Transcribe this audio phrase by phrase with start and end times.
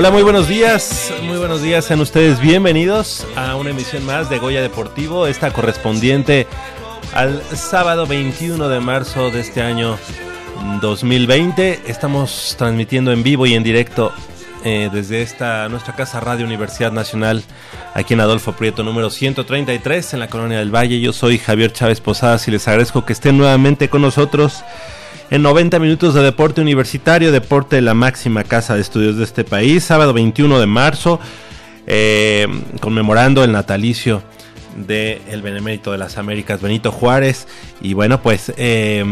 [0.00, 4.38] Hola, muy buenos días, muy buenos días, sean ustedes bienvenidos a una emisión más de
[4.38, 6.46] Goya Deportivo, esta correspondiente
[7.12, 9.98] al sábado 21 de marzo de este año
[10.80, 11.82] 2020.
[11.86, 14.10] Estamos transmitiendo en vivo y en directo
[14.64, 17.44] eh, desde esta nuestra casa Radio Universidad Nacional,
[17.92, 20.98] aquí en Adolfo Prieto, número 133, en la Colonia del Valle.
[20.98, 24.64] Yo soy Javier Chávez Posadas y les agradezco que estén nuevamente con nosotros
[25.30, 29.44] en 90 minutos de deporte universitario, deporte de la máxima casa de estudios de este
[29.44, 31.20] país, sábado 21 de marzo,
[31.86, 32.48] eh,
[32.80, 34.22] conmemorando el natalicio
[34.76, 37.46] del el Benemérito de las Américas, Benito Juárez,
[37.80, 39.04] y bueno, pues eh,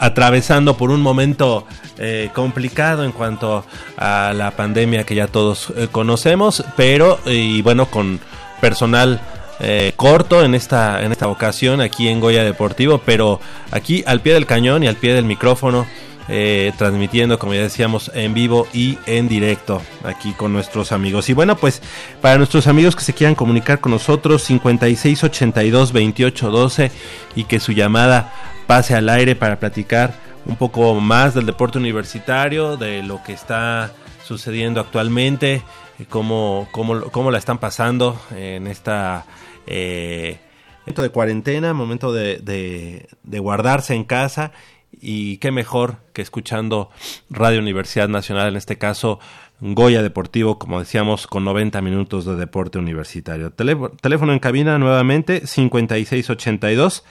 [0.00, 1.64] atravesando por un momento
[1.98, 3.64] eh, complicado en cuanto
[3.96, 8.18] a la pandemia que ya todos conocemos, pero y bueno, con
[8.60, 9.20] personal
[9.60, 13.40] eh, corto en esta, en esta ocasión aquí en Goya Deportivo, pero
[13.70, 15.86] aquí al pie del cañón y al pie del micrófono.
[16.32, 21.28] Eh, transmitiendo, como ya decíamos, en vivo y en directo aquí con nuestros amigos.
[21.28, 21.82] Y bueno, pues
[22.20, 26.92] para nuestros amigos que se quieran comunicar con nosotros, 5682 2812
[27.34, 28.32] y que su llamada
[28.68, 30.14] pase al aire para platicar
[30.46, 33.90] un poco más del deporte universitario, de lo que está
[34.24, 35.64] sucediendo actualmente,
[36.08, 39.24] cómo, cómo, cómo la están pasando en esta
[39.70, 40.38] eh,
[40.80, 44.52] momento de cuarentena, momento de, guardarse en casa
[45.00, 46.90] y qué mejor que escuchando
[47.30, 49.20] Radio Universidad Nacional, en este caso
[49.60, 53.52] Goya Deportivo, como decíamos, con 90 minutos de deporte universitario.
[53.52, 57.04] teléfono en cabina nuevamente 5682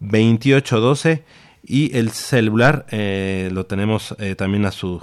[0.00, 1.24] 2812
[1.66, 5.00] y el celular eh, lo tenemos eh, también a su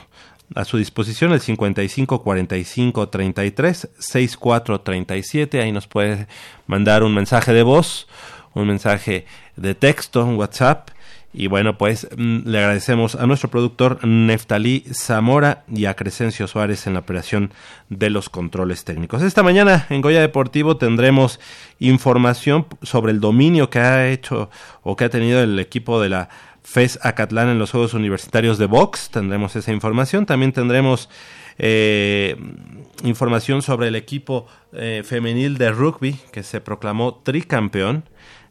[0.56, 5.62] a su disposición el 55 45 33 64 37.
[5.62, 6.28] Ahí nos puede
[6.68, 8.08] mandar un mensaje de voz,
[8.54, 9.26] un mensaje
[9.56, 10.90] de texto, un WhatsApp
[11.34, 16.88] Y bueno, pues mm, le agradecemos a nuestro productor Neftalí Zamora y a Crescencio Suárez
[16.88, 17.54] en la operación
[17.90, 19.22] de los controles técnicos.
[19.22, 21.40] Esta mañana en Goya Deportivo tendremos
[21.80, 24.50] información sobre el dominio que ha hecho
[24.84, 26.30] o que ha tenido el equipo de la
[26.64, 29.10] FES Acatlán en los Juegos Universitarios de Box.
[29.10, 30.26] Tendremos esa información.
[30.26, 31.10] También tendremos
[31.58, 32.36] eh,
[33.04, 38.04] información sobre el equipo eh, femenil de rugby que se proclamó tricampeón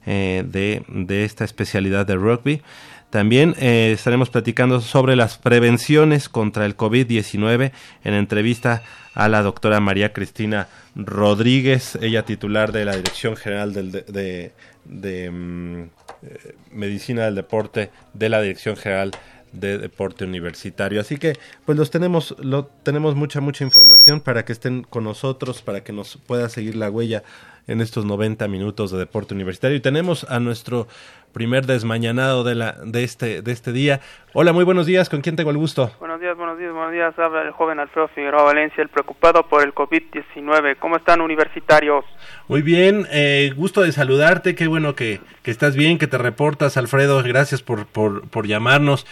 [0.07, 2.62] eh, de, de, esta especialidad de rugby.
[3.11, 7.73] También estaremos platicando sobre las prevenciones contra el COVID-19
[8.05, 8.85] en entrevista
[9.15, 14.53] a la doctora María Cristina Rodríguez, ella titular de la Dirección General del, de,
[14.85, 15.83] de, mm,
[16.22, 19.12] eh, Medicina del Deporte de la Dirección General
[19.52, 21.00] de deporte universitario.
[21.00, 21.37] Así que
[21.67, 25.93] pues los tenemos, lo, tenemos mucha, mucha información para que estén con nosotros, para que
[25.93, 27.22] nos pueda seguir la huella
[27.67, 29.77] en estos 90 minutos de deporte universitario.
[29.77, 30.87] Y tenemos a nuestro
[31.33, 34.01] primer desmañanado de, la, de, este, de este día.
[34.33, 35.09] Hola, muy buenos días.
[35.09, 35.91] ¿Con quién tengo el gusto?
[35.99, 37.19] Buenos días, buenos días, buenos días.
[37.19, 40.77] Habla el joven Alfredo Figueroa Valencia, el preocupado por el COVID-19.
[40.79, 42.05] ¿Cómo están universitarios?
[42.49, 44.55] Muy bien, eh, gusto de saludarte.
[44.55, 47.23] Qué bueno que, que estás bien, que te reportas, Alfredo.
[47.23, 49.07] Gracias por, por, por llamarnos.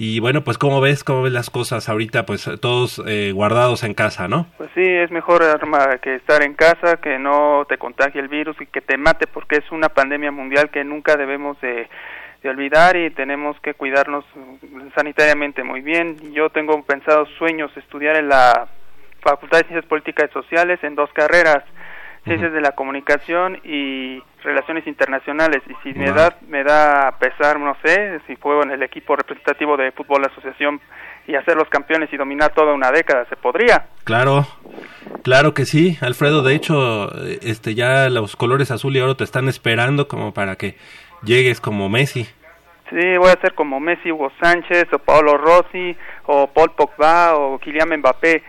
[0.00, 2.24] Y bueno, pues ¿cómo ves, cómo ves las cosas ahorita?
[2.24, 4.46] Pues todos eh, guardados en casa, ¿no?
[4.56, 8.54] Pues sí, es mejor arma que estar en casa, que no te contagie el virus
[8.60, 11.88] y que te mate porque es una pandemia mundial que nunca debemos de,
[12.44, 14.24] de olvidar y tenemos que cuidarnos
[14.94, 16.32] sanitariamente muy bien.
[16.32, 18.68] Yo tengo pensado sueños estudiar en la
[19.20, 21.64] Facultad de Ciencias Políticas y Sociales en dos carreras
[22.28, 25.62] ciencias de la comunicación y relaciones internacionales.
[25.68, 29.76] Y si me da me da pesar no sé si juego en el equipo representativo
[29.76, 30.80] de fútbol asociación
[31.26, 34.46] y hacer los campeones y dominar toda una década se podría claro
[35.22, 36.42] claro que sí Alfredo.
[36.42, 37.10] De hecho
[37.42, 40.76] este ya los colores azul y oro te están esperando como para que
[41.22, 42.26] llegues como Messi.
[42.90, 45.96] Sí voy a ser como Messi Hugo Sánchez o Paolo Rossi
[46.26, 48.42] o Paul Pogba o Kylian Mbappé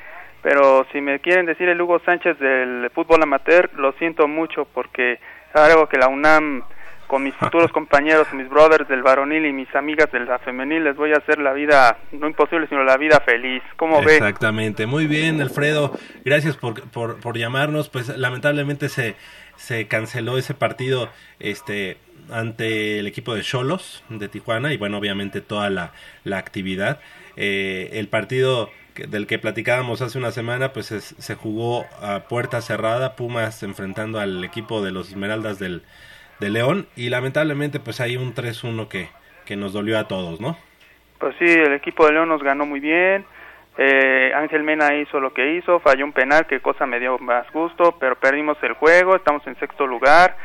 [0.50, 5.19] pero si me quieren decir el Hugo Sánchez del fútbol amateur, lo siento mucho porque
[5.54, 6.63] algo que la UNAM
[7.06, 10.96] con mis futuros compañeros, mis brothers del varonil y mis amigas de la femenil les
[10.96, 13.62] voy a hacer la vida no imposible, sino la vida feliz.
[13.78, 14.16] ¿Cómo ve?
[14.16, 14.88] Exactamente.
[14.88, 15.94] Muy bien, Alfredo.
[16.25, 17.90] Gracias por, por, por llamarnos.
[17.90, 19.16] Pues lamentablemente se,
[19.56, 21.10] se canceló ese partido
[21.40, 21.98] este
[22.31, 25.94] ante el equipo de Cholos de Tijuana y bueno, obviamente toda la,
[26.24, 27.01] la actividad.
[27.36, 28.72] Eh, el partido
[29.07, 34.44] del que platicábamos hace una semana, pues se jugó a puerta cerrada, Pumas enfrentando al
[34.44, 35.84] equipo de los Esmeraldas del,
[36.40, 39.10] de León y lamentablemente pues hay un 3-1 que,
[39.46, 40.57] que nos dolió a todos, ¿no?
[41.19, 43.25] Pues sí, el equipo de León nos ganó muy bien,
[43.78, 47.50] eh, Ángel Mena hizo lo que hizo, falló un penal, que cosa me dio más
[47.51, 50.36] gusto, pero perdimos el juego, estamos en sexto lugar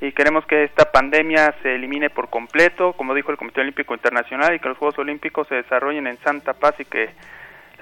[0.00, 4.54] y queremos que esta pandemia se elimine por completo, como dijo el Comité Olímpico Internacional,
[4.54, 7.10] y que los Juegos Olímpicos se desarrollen en Santa Paz y que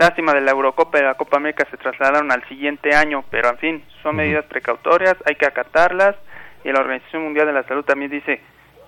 [0.01, 3.59] Lástima de la Eurocopa y la Copa América se trasladaron al siguiente año, pero en
[3.59, 6.17] fin, son medidas precautorias, hay que acatarlas
[6.65, 8.41] y la Organización Mundial de la Salud también dice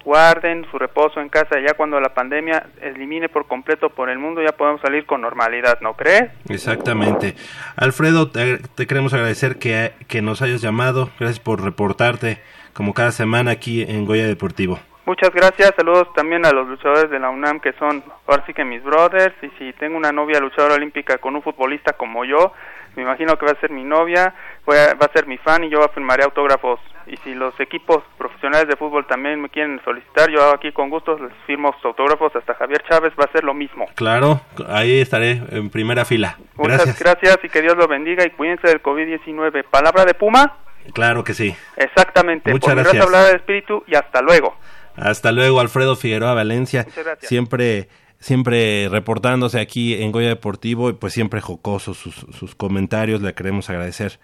[0.06, 4.40] guarden su reposo en casa ya cuando la pandemia elimine por completo por el mundo
[4.40, 6.30] ya podemos salir con normalidad, ¿no crees?
[6.48, 7.34] Exactamente.
[7.76, 12.40] Alfredo, te, te queremos agradecer que, que nos hayas llamado, gracias por reportarte
[12.72, 14.80] como cada semana aquí en Goya Deportivo.
[15.12, 18.64] Muchas gracias, saludos también a los luchadores de la UNAM que son ahora sí que
[18.64, 22.54] mis brothers y si tengo una novia luchadora olímpica con un futbolista como yo,
[22.96, 24.34] me imagino que va a ser mi novia,
[24.66, 28.76] va a ser mi fan y yo firmaré autógrafos y si los equipos profesionales de
[28.76, 32.82] fútbol también me quieren solicitar, yo aquí con gusto les firmo sus autógrafos, hasta Javier
[32.88, 33.88] Chávez va a ser lo mismo.
[33.94, 36.38] Claro, ahí estaré en primera fila.
[36.54, 39.62] Muchas gracias, y que Dios lo bendiga y cuídense del COVID-19.
[39.70, 40.56] ¿Palabra de Puma?
[40.94, 41.54] Claro que sí.
[41.76, 42.50] Exactamente.
[42.50, 43.04] Muchas Por gracias.
[43.04, 44.56] hablar del espíritu y hasta luego.
[44.96, 46.86] Hasta luego, Alfredo Figueroa Valencia.
[47.20, 53.34] Siempre siempre reportándose aquí en Goya Deportivo y pues siempre jocosos sus, sus comentarios, le
[53.34, 54.20] queremos agradecer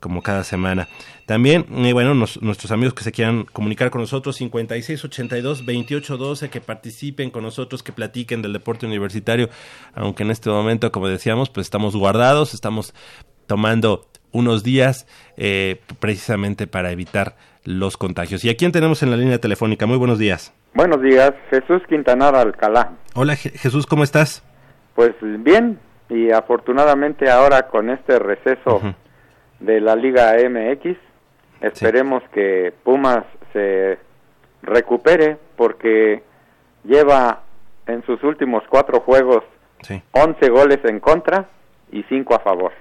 [0.00, 0.88] como cada semana.
[1.26, 7.30] También, eh, bueno, nuestros amigos que se quieran comunicar con nosotros, 5682 2812, que participen
[7.30, 9.48] con nosotros, que platiquen del deporte universitario,
[9.94, 12.94] aunque en este momento, como decíamos, pues estamos guardados, estamos
[13.46, 17.36] tomando unos días eh, precisamente para evitar
[17.68, 18.44] los contagios.
[18.46, 19.84] ¿Y a quién tenemos en la línea telefónica?
[19.84, 20.54] Muy buenos días.
[20.72, 22.92] Buenos días, Jesús Quintanar Alcalá.
[23.14, 24.42] Hola Jesús, ¿cómo estás?
[24.94, 28.80] Pues bien, y afortunadamente ahora con este receso
[29.60, 30.96] de la Liga MX,
[31.60, 33.98] esperemos que Pumas se
[34.62, 36.22] recupere porque
[36.84, 37.42] lleva
[37.86, 39.44] en sus últimos cuatro juegos
[40.12, 41.48] 11 goles en contra
[41.92, 42.72] y 5 a favor.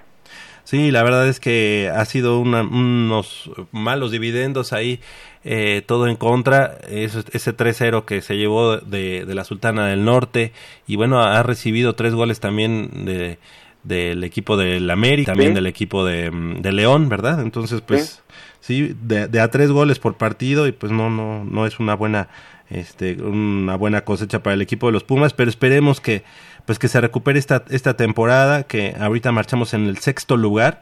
[0.67, 4.99] Sí, la verdad es que ha sido unos malos dividendos ahí,
[5.45, 6.77] eh, todo en contra.
[6.89, 10.51] ese 3-0 que se llevó de, la Sultana del Norte
[10.85, 13.39] y bueno, ha recibido tres goles también de
[13.83, 17.39] del equipo del América, también del equipo de, de, León, ¿verdad?
[17.39, 18.21] Entonces, pues
[18.59, 22.27] sí, de, a tres goles por partido y pues no, no, no es una buena,
[22.69, 26.23] este, una buena cosecha para el equipo de los Pumas, pero esperemos que
[26.67, 30.81] pues que se recupere esta, esta temporada, que ahorita marchamos en el sexto lugar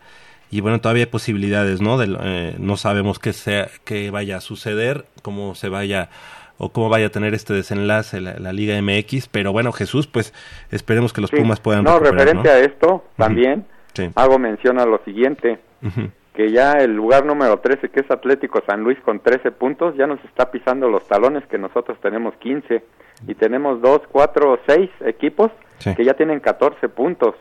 [0.49, 1.99] y bueno, todavía hay posibilidades, ¿no?
[1.99, 6.09] De, eh, no sabemos qué, sea, qué vaya a suceder, cómo se vaya
[6.57, 10.33] o cómo vaya a tener este desenlace la, Liga MX, pero bueno, Jesús, pues
[10.71, 13.65] esperemos que los Pumas puedan No, referente a esto, también
[14.15, 15.59] hago mención a lo siguiente,
[16.33, 20.07] que ya el lugar número 13, que es Atlético San Luis con 13 puntos, ya
[20.07, 22.83] nos está pisando los talones que nosotros tenemos 15
[23.27, 25.51] y tenemos 2, 4, 6 equipos
[25.83, 27.35] que ya tienen 14 puntos.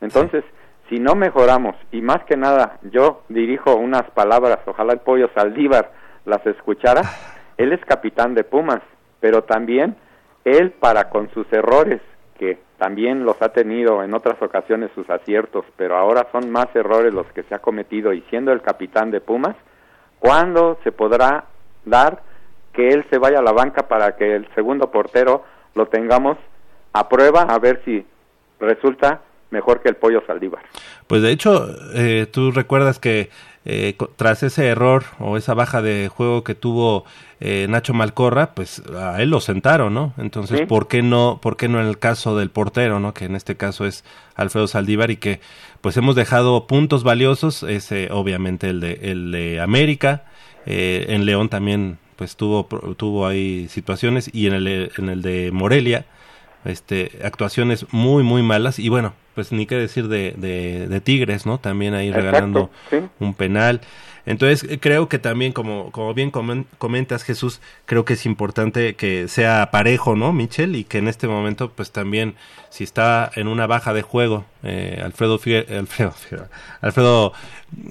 [0.00, 0.44] Entonces,
[0.88, 5.92] si no mejoramos, y más que nada, yo dirijo unas palabras, ojalá el pollo Saldívar
[6.24, 7.02] las escuchara,
[7.56, 8.80] él es capitán de Pumas,
[9.20, 9.96] pero también
[10.44, 12.00] él para con sus errores,
[12.38, 17.12] que también los ha tenido en otras ocasiones sus aciertos, pero ahora son más errores
[17.12, 19.54] los que se ha cometido y siendo el capitán de Pumas,
[20.18, 21.44] ¿cuándo se podrá
[21.84, 22.22] dar
[22.72, 25.44] que él se vaya a la banca para que el segundo portero
[25.74, 26.38] lo tengamos
[26.92, 28.04] a prueba a ver si
[28.58, 30.62] resulta mejor que el pollo Saldívar.
[31.06, 33.30] Pues de hecho, eh, tú recuerdas que
[33.64, 37.04] eh, tras ese error o esa baja de juego que tuvo
[37.40, 40.14] eh, Nacho Malcorra, pues a él lo sentaron, ¿no?
[40.18, 43.12] Entonces, ¿por qué no, por qué no en el caso del portero, ¿no?
[43.12, 44.04] Que en este caso es
[44.34, 45.40] Alfredo Saldívar y que
[45.80, 50.24] pues hemos dejado puntos valiosos, ese obviamente el de el de América,
[50.66, 52.66] en León también pues tuvo
[52.96, 56.04] tuvo ahí situaciones y en el en el de Morelia
[56.64, 58.78] este, actuaciones muy, muy malas.
[58.78, 61.58] Y bueno, pues ni qué decir de, de, Tigres, ¿no?
[61.58, 62.70] También ahí regalando
[63.18, 63.80] un penal.
[64.26, 69.28] Entonces, eh, creo que también, como, como bien comentas, Jesús, creo que es importante que
[69.28, 70.76] sea parejo, ¿no, Michel?
[70.76, 72.34] Y que en este momento, pues también,
[72.68, 76.14] si está en una baja de juego, eh, Alfredo, Alfredo,
[76.80, 77.32] Alfredo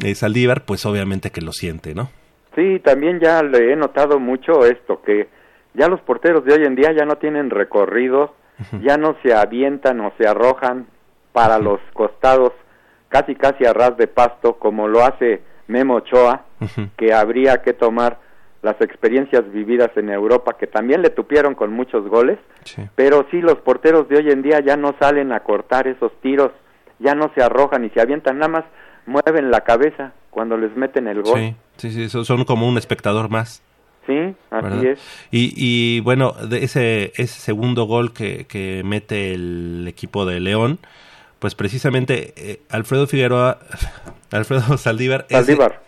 [0.04, 2.10] eh, Saldívar, pues obviamente que lo siente, ¿no?
[2.56, 5.28] Sí, también ya le he notado mucho esto, que
[5.74, 8.36] ya los porteros de hoy en día ya no tienen recorrido
[8.82, 10.88] ya no se avientan o se arrojan
[11.32, 12.52] para los costados
[13.10, 16.46] casi casi a ras de pasto como lo hace Memo Ochoa,
[16.98, 18.20] que habría que tomar
[18.62, 22.40] las experiencias vividas en Europa que también le tupieron con muchos goles,
[22.96, 26.52] pero sí los porteros de hoy en día ya no salen a cortar esos tiros,
[27.00, 28.66] ya no se arrojan y se avientan, nada más
[29.06, 31.40] mueven la cabeza cuando les meten el gol.
[31.40, 33.64] Sí, sí, sí son como un espectador más.
[34.10, 35.00] Sí, así es.
[35.30, 40.80] Y, bueno, de ese, ese segundo gol que, que mete el equipo de León,
[41.38, 43.60] pues precisamente eh, Alfredo Figueroa,
[44.32, 45.28] Alfredo Saldívar,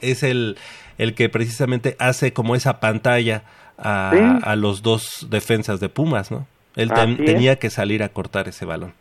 [0.02, 0.58] Es, el,
[1.00, 3.42] el que precisamente hace como esa pantalla
[3.80, 4.12] a,
[4.44, 6.46] a los dos defensas de Pumas, ¿no?
[6.76, 6.92] Él
[7.26, 8.94] tenía que salir a cortar ese balón.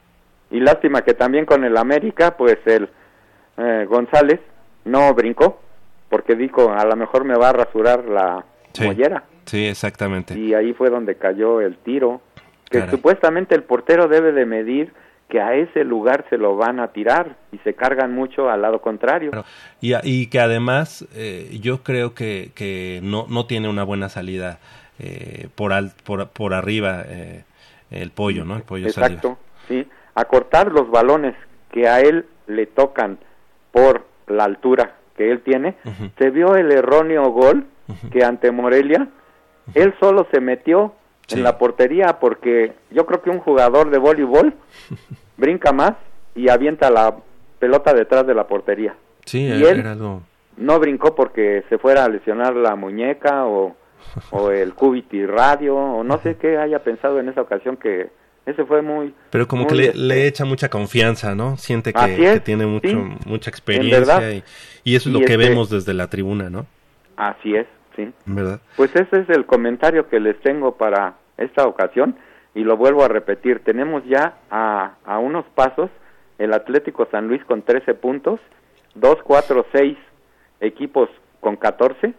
[0.51, 2.89] Y lástima que también con el América, pues el
[3.59, 4.41] eh, González
[4.87, 5.61] no brincó,
[6.09, 8.89] porque dijo, a lo mejor me va a rasurar la, sí.
[9.47, 10.39] Sí, exactamente.
[10.39, 12.21] Y ahí fue donde cayó el tiro,
[12.71, 14.93] que supuestamente el portero debe de medir
[15.29, 18.81] que a ese lugar se lo van a tirar y se cargan mucho al lado
[18.81, 19.31] contrario.
[19.81, 24.59] Y, y, que además eh, yo creo que, que no, no tiene una buena salida
[24.99, 27.45] eh, por, al, por, por arriba eh,
[27.91, 28.57] el pollo, ¿no?
[28.57, 29.87] El pollo Exacto, sí.
[30.15, 31.35] A cortar los balones
[31.73, 33.19] que a él le tocan
[33.73, 35.77] por la altura que él tiene,
[36.19, 37.67] se vio el erróneo gol
[38.11, 39.09] que ante Morelia
[39.75, 40.95] él solo se metió
[41.31, 44.55] en la portería porque yo creo que un jugador de voleibol
[45.37, 45.93] brinca más
[46.35, 47.17] y avienta la
[47.59, 48.95] pelota detrás de la portería.
[49.25, 49.85] Sí, y él
[50.57, 53.77] no brincó porque se fuera a lesionar la muñeca o,
[54.31, 58.11] o el cubiti radio o no sé qué haya pensado en esa ocasión que
[58.47, 59.15] ese fue muy...
[59.31, 61.57] Pero como que le, este echa mucha confianza, ¿no?
[61.57, 64.43] Siente que, tiene mucho, mucha experiencia y,
[64.83, 66.67] y, eso es lo que este vemos desde la tribuna, ¿no?
[67.17, 67.67] Así es,
[68.77, 72.17] pues ese es el comentario que les tengo para esta ocasión
[72.55, 73.63] y lo vuelvo a repetir.
[73.65, 75.91] Tenemos ya a, a unos pasos
[76.39, 78.41] el Atlético San Luis con 13 puntos,
[78.95, 79.99] 2, 4, 6
[80.61, 81.09] equipos
[81.41, 82.15] con 14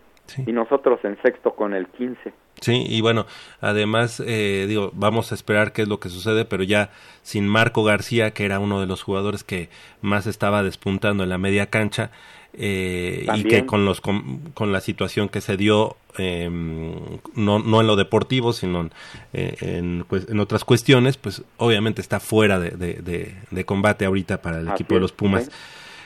[0.46, 2.34] y nosotros en sexto con el 15.
[2.62, 3.26] Sí, y bueno,
[3.60, 6.92] además, eh, digo, vamos a esperar qué es lo que sucede, pero ya
[7.24, 9.70] sin Marco García, que era uno de los jugadores que
[10.02, 12.12] más estaba despuntando en la media cancha,
[12.54, 16.94] eh, y que con los con, la situación que se dio em,
[17.34, 18.90] no, no en lo deportivo sino
[19.32, 24.68] eh, en, en, otras cuestiones pues obviamente está fuera de, de, combate ahorita para el
[24.68, 25.50] equipo de los Pumas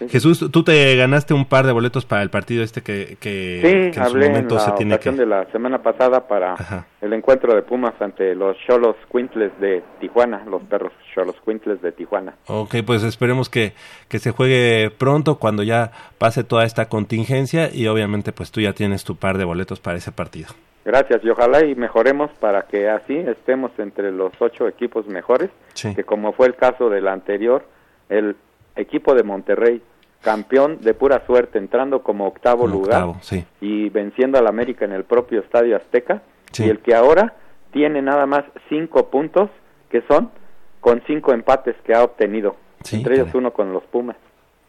[0.09, 3.99] Jesús, tú te ganaste un par de boletos para el partido este que, que, sí,
[3.99, 5.11] hablé en, la se tiene que...
[5.11, 6.55] de la semana pasada para
[7.01, 11.91] el encuentro de Pumas ante los Cholos Quintles de Tijuana, los perros Cholos Quintles de
[11.91, 12.35] Tijuana.
[12.47, 13.73] Ok, pues esperemos que,
[14.07, 18.73] que se juegue pronto cuando ya pase toda esta contingencia y obviamente pues tú ya
[18.73, 20.49] tienes tu par de boletos para ese partido.
[20.85, 26.03] Gracias y ojalá y mejoremos para que así estemos entre los ocho equipos mejores, que
[26.03, 27.65] como fue el caso del anterior,
[28.07, 28.35] el
[28.75, 29.81] equipo de Monterrey,
[30.21, 33.13] campeón de pura suerte, entrando como octavo lugar
[33.61, 36.21] y venciendo al América en el propio Estadio Azteca,
[36.57, 37.35] y el que ahora
[37.71, 39.49] tiene nada más cinco puntos,
[39.89, 40.31] que son
[40.79, 42.55] con cinco empates que ha obtenido,
[42.91, 44.17] entre ellos uno con los Pumas.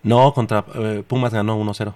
[0.03, 1.93] No, contra eh, Pumas ganó 1-0.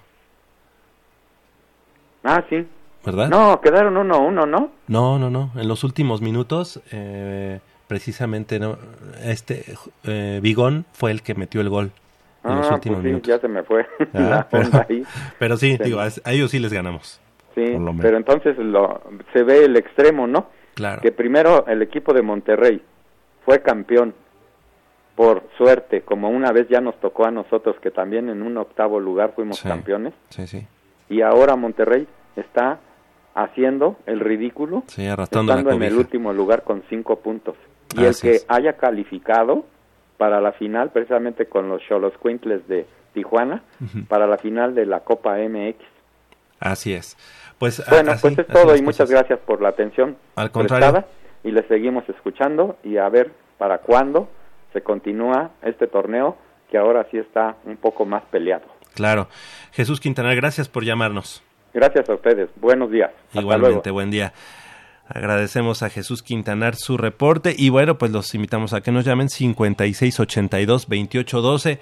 [2.25, 2.67] Ah, sí,
[3.05, 3.29] ¿verdad?
[3.29, 4.71] No, quedaron 1-1, ¿no?
[4.89, 5.51] No, no, no.
[5.55, 7.61] En los últimos minutos, eh,
[7.91, 8.79] precisamente, no,
[9.25, 9.65] este
[10.05, 11.91] eh, Bigón fue el que metió el gol.
[12.45, 13.27] En los ah, últimos pues minutos.
[13.29, 13.85] ya se me fue.
[14.15, 14.47] Ah,
[15.41, 17.21] pero, sí, digo, a, ellos sí les ganamos.
[17.57, 17.65] Sí,
[18.01, 20.51] pero entonces lo, se ve el extremo, ¿no?
[20.75, 21.03] Claro.
[21.03, 22.81] Que primero el equipo de Monterrey
[23.45, 24.15] fue campeón
[25.17, 29.01] por suerte, como una vez ya nos tocó a nosotros que también en un octavo
[29.01, 30.15] lugar fuimos campeones.
[30.29, 30.65] Sí, sí.
[31.09, 32.07] Y ahora Monterrey
[32.37, 32.79] está
[33.35, 37.57] haciendo el ridículo, sí, estando en el último lugar con cinco puntos.
[37.97, 39.65] Y el que haya calificado
[40.17, 43.63] para la final, precisamente con los Cholos Quintles de Tijuana,
[44.09, 45.79] para la final de la Copa MX.
[46.61, 47.17] Así es.
[47.59, 51.05] Pues, bueno, pues es todo y muchas gracias por la atención Al contrario.
[51.45, 54.29] y le seguimos escuchando y a ver para cuándo
[54.73, 56.37] se continúa este torneo
[56.71, 58.65] que ahora sí está un poco más peleado.
[58.95, 59.29] Claro.
[59.73, 61.43] Jesús Quintanar, gracias por llamarnos.
[61.73, 62.49] Gracias a ustedes.
[62.57, 63.11] Buenos días.
[63.33, 64.33] Igualmente, buen día.
[65.13, 69.29] Agradecemos a Jesús Quintanar su reporte y bueno, pues los invitamos a que nos llamen
[69.29, 71.81] 5682 2812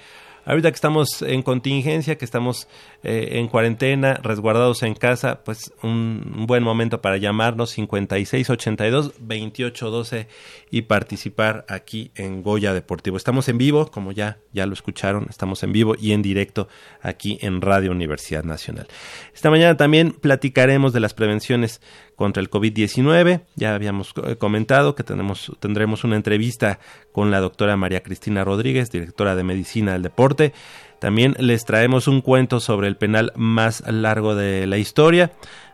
[0.49, 2.69] Ahorita que estamos en contingencia, que estamos
[3.03, 10.27] eh, en cuarentena, resguardados en casa, pues un, buen momento para llamarnos 5682-2812
[10.71, 13.19] y participar aquí en Goya Deportivo.
[13.19, 16.67] Estamos en vivo, como ya, ya lo escucharon, estamos en vivo y en directo
[17.03, 18.89] aquí en Radio Universidad Nacional.
[19.35, 21.83] Esta mañana también platicaremos de las prevenciones
[22.19, 23.43] contra el COVID-19.
[23.55, 26.81] Ya habíamos eh, comentado que tenemos, tendremos una entrevista
[27.13, 30.53] con la doctora María Cristina Rodríguez, directora de Medicina del Deporte.
[30.99, 35.31] También les traemos un cuento sobre el penal más largo de la historia.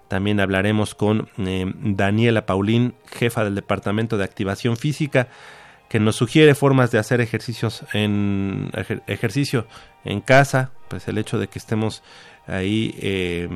[0.08, 5.28] También hablaremos con eh, Daniela Paulín, jefa del Departamento de Activación Física,
[5.88, 8.70] que nos sugiere formas de hacer ejercicios en
[9.06, 9.66] ejercicio
[10.04, 12.02] en casa, pues el hecho de que estemos
[12.46, 13.48] ahí eh,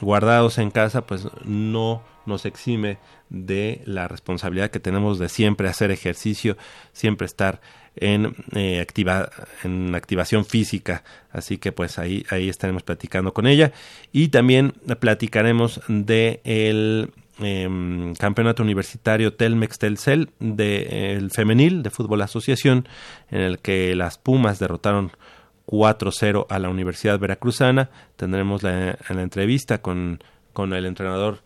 [0.00, 5.90] guardados en casa, pues no nos exime de la responsabilidad que tenemos de siempre hacer
[5.90, 6.56] ejercicio,
[6.92, 7.60] siempre estar
[7.96, 9.30] en, eh, activa,
[9.62, 11.04] en activación física.
[11.30, 13.72] Así que pues ahí, ahí estaremos platicando con ella.
[14.12, 22.88] Y también platicaremos de el em, campeonato universitario Telmex Telcel del femenil de fútbol asociación
[23.30, 25.12] en el que las Pumas derrotaron
[25.66, 27.90] 4-0 a la Universidad Veracruzana.
[28.16, 31.42] Tendremos la, la entrevista con, con el entrenador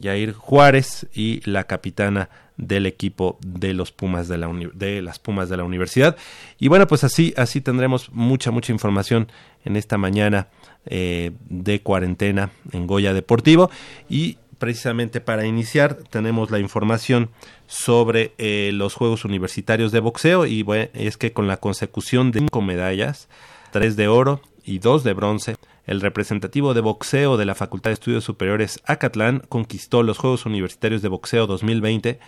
[0.00, 5.48] Jair Juárez y la capitana del equipo de los Pumas de, la de las Pumas
[5.48, 6.16] de la universidad.
[6.58, 9.28] Y bueno, pues así, así tendremos mucha, mucha información
[9.64, 10.48] en esta mañana
[10.86, 13.70] eh, de cuarentena en Goya Deportivo.
[14.08, 17.30] Y precisamente para iniciar tenemos la información
[17.66, 22.40] sobre eh, los Juegos Universitarios de Boxeo y bueno, es que con la consecución de
[22.40, 23.28] cinco medallas,
[23.72, 27.94] tres de oro y dos de bronce, el representativo de boxeo de la Facultad de
[27.94, 32.18] Estudios Superiores Acatlán conquistó los Juegos Universitarios de Boxeo 2020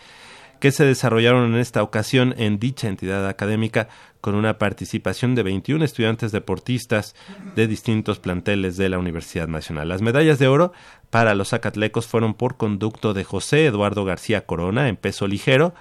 [0.60, 3.88] que se desarrollaron en esta ocasión en dicha entidad académica
[4.20, 7.14] con una participación de 21 estudiantes deportistas
[7.54, 9.88] de distintos planteles de la Universidad Nacional.
[9.88, 10.72] Las medallas de oro
[11.10, 15.74] para los acatlecos fueron por conducto de José Eduardo García Corona en peso ligero,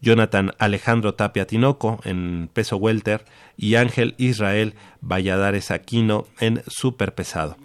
[0.00, 3.24] Jonathan Alejandro Tapia Tinoco en peso welter
[3.56, 7.56] y Ángel Israel Valladares Aquino en super pesado.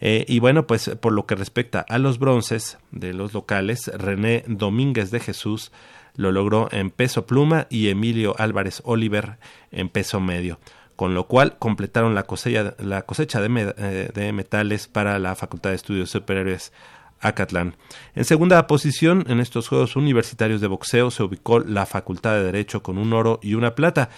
[0.00, 4.44] Eh, y bueno, pues por lo que respecta a los bronces de los locales, René
[4.46, 5.72] Domínguez de Jesús
[6.16, 9.38] lo logró en peso pluma y Emilio Álvarez Oliver
[9.70, 10.58] en peso medio,
[10.96, 15.70] con lo cual completaron la cosecha, la cosecha de, eh, de metales para la Facultad
[15.70, 16.72] de Estudios Superiores
[17.20, 17.76] Acatlán.
[18.14, 22.82] En segunda posición, en estos Juegos Universitarios de Boxeo se ubicó la Facultad de Derecho
[22.82, 24.10] con un oro y una plata.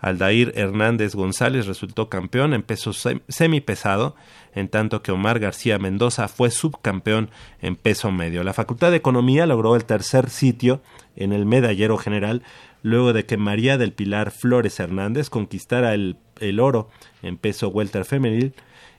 [0.00, 2.92] Aldair Hernández González resultó campeón en peso
[3.28, 4.16] semipesado,
[4.52, 8.42] en tanto que Omar García Mendoza fue subcampeón en peso medio.
[8.42, 10.82] La Facultad de Economía logró el tercer sitio
[11.14, 12.42] en el medallero general
[12.82, 16.16] luego de que María del Pilar Flores Hernández conquistara el,
[16.60, 16.90] oro
[17.22, 18.54] en peso welter femenil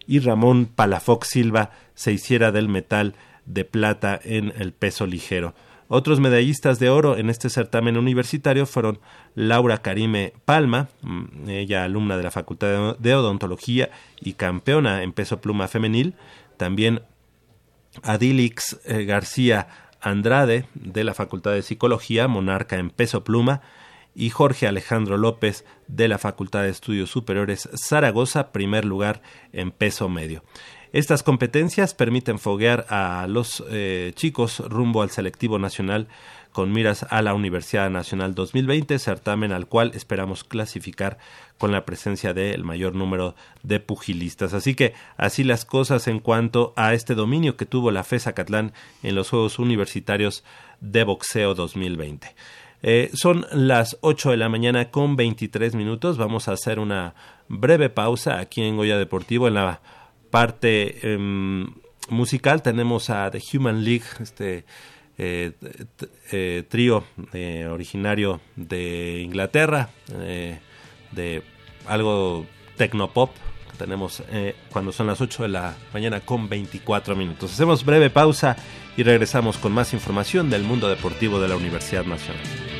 [0.07, 5.53] y Ramón Palafox Silva se hiciera del metal de plata en el peso ligero.
[5.87, 8.99] Otros medallistas de oro en este certamen universitario fueron
[9.35, 15.41] Laura Karime Palma, mm, ella alumna de la Facultad de Odontología y campeona en peso
[15.41, 16.15] pluma femenil,
[16.57, 17.01] también
[18.01, 19.67] Adilix eh, García
[20.01, 23.61] Andrade de la Facultad de Psicología, monarca en peso pluma,
[24.15, 29.21] y Jorge Alejandro López de la Facultad de Estudios Superiores Zaragoza, primer lugar
[29.53, 30.43] en peso medio.
[30.93, 36.07] Estas competencias permiten foguear a los eh, chicos rumbo al selectivo nacional
[36.51, 41.17] con miras a la Universidad Nacional 2020, certamen al cual esperamos clasificar
[41.57, 44.53] con la presencia del mayor número de pugilistas.
[44.53, 48.71] Así que así las cosas en cuanto a este dominio que tuvo la FESA Catlán
[49.01, 50.43] en los Juegos Universitarios
[50.79, 52.35] de Boxeo 2020.
[52.83, 56.19] Eh, son las 8 de la mañana con 23 minutos.
[56.19, 57.15] Vamos a hacer una
[57.47, 59.47] breve pausa aquí en Goya Deportivo.
[59.47, 59.81] En la
[60.33, 61.67] parte em,
[62.09, 64.65] musical tenemos a The Human League, este
[65.19, 65.51] eh,
[66.31, 67.03] eh, trío
[67.69, 69.89] originario de Inglaterra,
[71.11, 71.43] de
[71.85, 73.29] algo tecnopop.
[73.77, 74.23] Tenemos
[74.71, 77.53] cuando son las 8 de la mañana con 24 minutos.
[77.53, 78.57] Hacemos breve pausa
[78.97, 82.72] y regresamos con más información del mundo deportivo de la Universidad Nacional.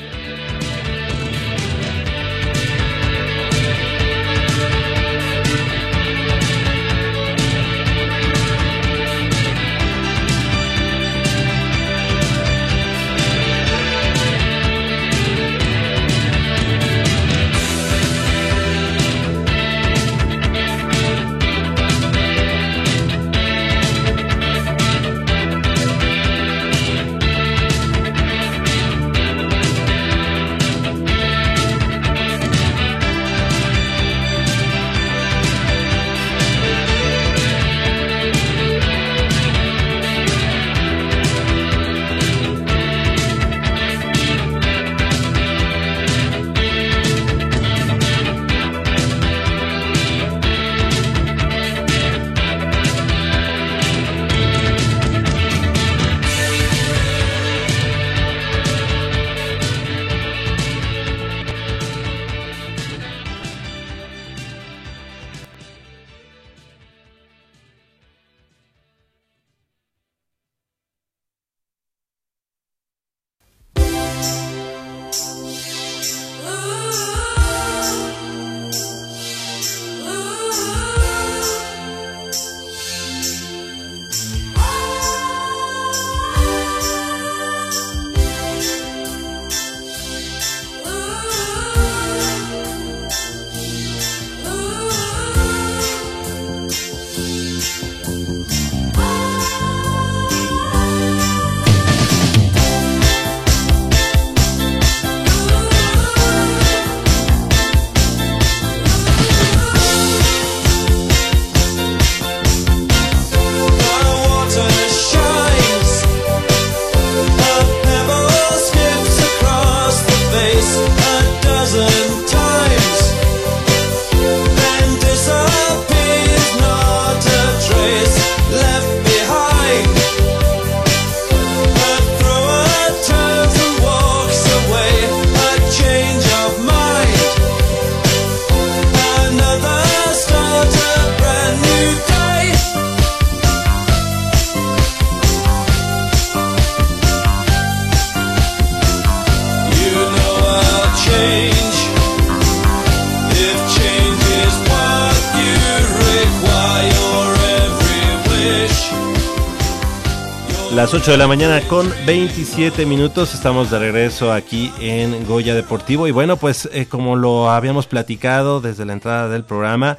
[161.03, 163.33] 8 de la mañana con 27 minutos.
[163.33, 166.07] Estamos de regreso aquí en Goya Deportivo.
[166.07, 169.97] Y bueno pues eh, como lo habíamos platicado desde la entrada del programa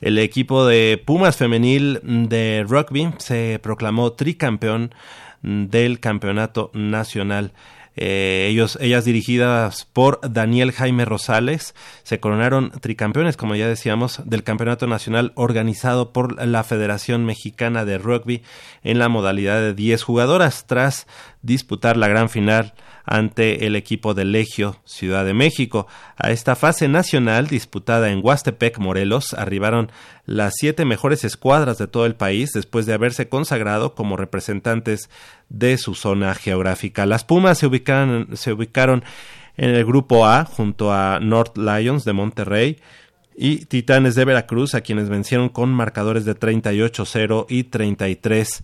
[0.00, 4.92] el equipo de Pumas femenil de rugby se proclamó tricampeón
[5.42, 7.52] del campeonato nacional
[7.96, 14.44] eh, ellos, ellas dirigidas por Daniel Jaime Rosales se coronaron tricampeones, como ya decíamos, del
[14.44, 18.42] campeonato nacional organizado por la Federación Mexicana de Rugby
[18.82, 21.06] en la modalidad de 10 jugadoras tras
[21.42, 22.72] disputar la gran final
[23.04, 25.86] ante el equipo de Legio Ciudad de México.
[26.16, 29.90] A esta fase nacional disputada en Huastepec, Morelos, arribaron
[30.26, 35.10] las siete mejores escuadras de todo el país después de haberse consagrado como representantes
[35.48, 37.06] de su zona geográfica.
[37.06, 39.04] Las Pumas se ubicaron, se ubicaron
[39.56, 42.78] en el grupo A junto a North Lions de Monterrey,
[43.34, 48.62] y Titanes de Veracruz, a quienes vencieron con marcadores de 38-0 y 33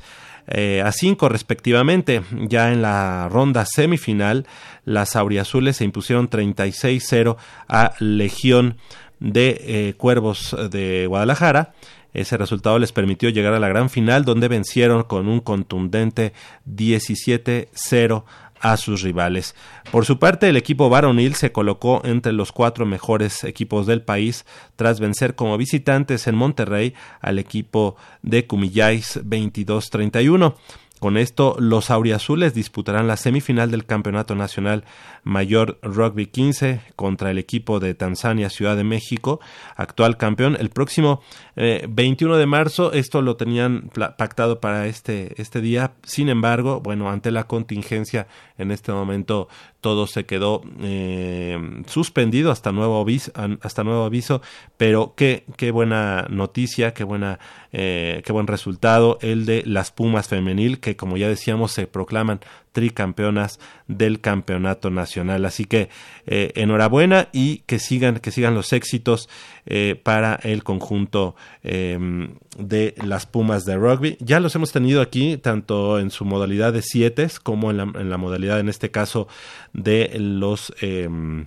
[0.48, 2.22] eh, a 5 respectivamente.
[2.48, 4.46] Ya en la ronda semifinal,
[4.84, 7.36] las auriazules se impusieron 36-0
[7.68, 8.76] a Legión
[9.20, 11.74] de eh, Cuervos de Guadalajara.
[12.14, 16.32] Ese resultado les permitió llegar a la gran final donde vencieron con un contundente
[16.66, 18.24] 17-0
[18.60, 19.54] a sus rivales.
[19.90, 24.44] Por su parte, el equipo varonil se colocó entre los cuatro mejores equipos del país
[24.76, 30.54] tras vencer como visitantes en Monterrey al equipo de Cumillais 22-31.
[30.98, 34.84] Con esto, los auriazules disputarán la semifinal del Campeonato Nacional
[35.22, 39.40] Mayor Rugby 15 contra el equipo de Tanzania Ciudad de México,
[39.76, 41.22] actual campeón, el próximo
[41.54, 42.92] 21 eh, de marzo.
[42.92, 45.92] Esto lo tenían pactado para este, este día.
[46.02, 49.48] Sin embargo, bueno, ante la contingencia, en este momento
[49.80, 54.42] todo se quedó eh, suspendido hasta nuevo aviso, hasta nuevo aviso
[54.76, 57.38] pero qué, qué buena noticia, qué buena,
[57.72, 62.40] eh, qué buen resultado el de las Pumas femenil que como ya decíamos se proclaman
[62.78, 65.44] tricampeonas del campeonato nacional.
[65.44, 65.88] Así que
[66.26, 69.28] eh, enhorabuena y que sigan, que sigan los éxitos
[69.66, 74.16] eh, para el conjunto em, de las Pumas de rugby.
[74.20, 77.78] Ya los hemos tenido aquí, tanto en su modalidad de siete como en
[78.10, 79.26] la, modalidad, en este caso,
[79.72, 81.46] de los em,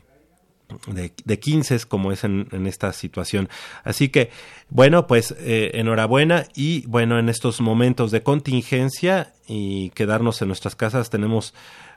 [0.88, 3.50] de, de 15 como es en, esta situación.
[3.84, 4.30] Así que,
[4.70, 10.76] bueno, pues eh, enhorabuena y bueno, en estos momentos de contingencia y quedarnos en nuestras
[10.76, 11.54] casas tenemos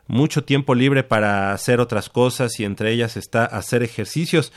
[0.06, 4.52] mucho tiempo libre para hacer otras cosas y entre ellas está hacer ejercicios.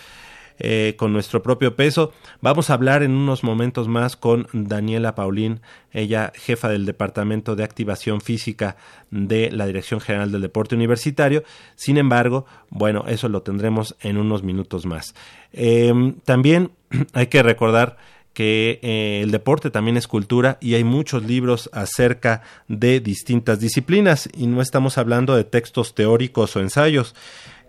[0.60, 2.14] Eh, con nuestro propio peso.
[2.42, 7.64] Vamos a hablar en unos momentos más con Daniela Paulín, ella jefa del Departamento de
[7.64, 8.76] Activación Física
[9.12, 11.44] de la Dirección General del Deporte Universitario.
[11.76, 15.14] Sin embargo, bueno, eso lo tendremos en unos minutos más.
[15.54, 16.72] Em, también
[17.14, 17.98] hay que recordar
[18.34, 24.28] que eh, el deporte también es cultura y hay muchos libros acerca de distintas disciplinas
[24.36, 27.14] y no estamos hablando de textos teóricos o ensayos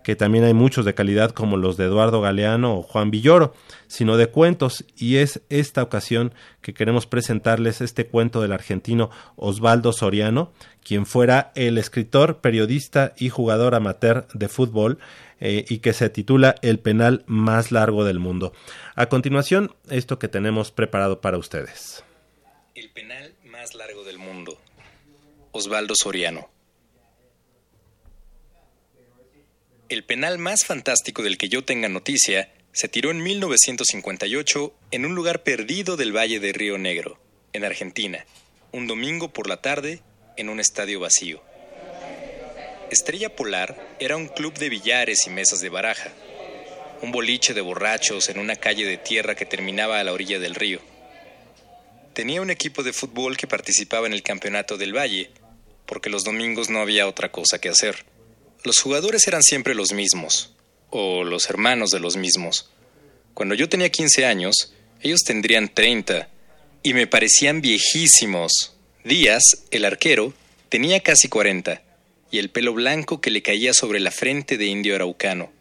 [0.08, 3.52] que también hay muchos de calidad como los de Eduardo Galeano o Juan Villoro,
[3.88, 9.92] sino de cuentos, y es esta ocasión que queremos presentarles este cuento del argentino Osvaldo
[9.92, 10.50] Soriano,
[10.82, 14.98] quien fuera el escritor, periodista y jugador amateur de fútbol,
[15.40, 18.54] eh, y que se titula El penal más largo del mundo.
[18.94, 22.02] A continuación, esto que tenemos preparado para ustedes.
[22.74, 24.56] El penal más largo del mundo.
[25.52, 26.48] Osvaldo Soriano.
[29.88, 35.14] El penal más fantástico del que yo tenga noticia se tiró en 1958 en un
[35.14, 37.18] lugar perdido del Valle de Río Negro,
[37.54, 38.26] en Argentina,
[38.70, 40.02] un domingo por la tarde
[40.36, 41.42] en un estadio vacío.
[42.90, 46.12] Estrella Polar era un club de billares y mesas de baraja,
[47.00, 50.54] un boliche de borrachos en una calle de tierra que terminaba a la orilla del
[50.54, 50.80] río.
[52.12, 55.30] Tenía un equipo de fútbol que participaba en el campeonato del Valle,
[55.86, 58.04] porque los domingos no había otra cosa que hacer.
[58.64, 60.54] Los jugadores eran siempre los mismos,
[60.90, 62.70] o los hermanos de los mismos.
[63.34, 66.28] Cuando yo tenía 15 años, ellos tendrían 30,
[66.82, 68.74] y me parecían viejísimos.
[69.04, 70.34] Díaz, el arquero,
[70.68, 71.82] tenía casi 40,
[72.30, 75.52] y el pelo blanco que le caía sobre la frente de indio araucano.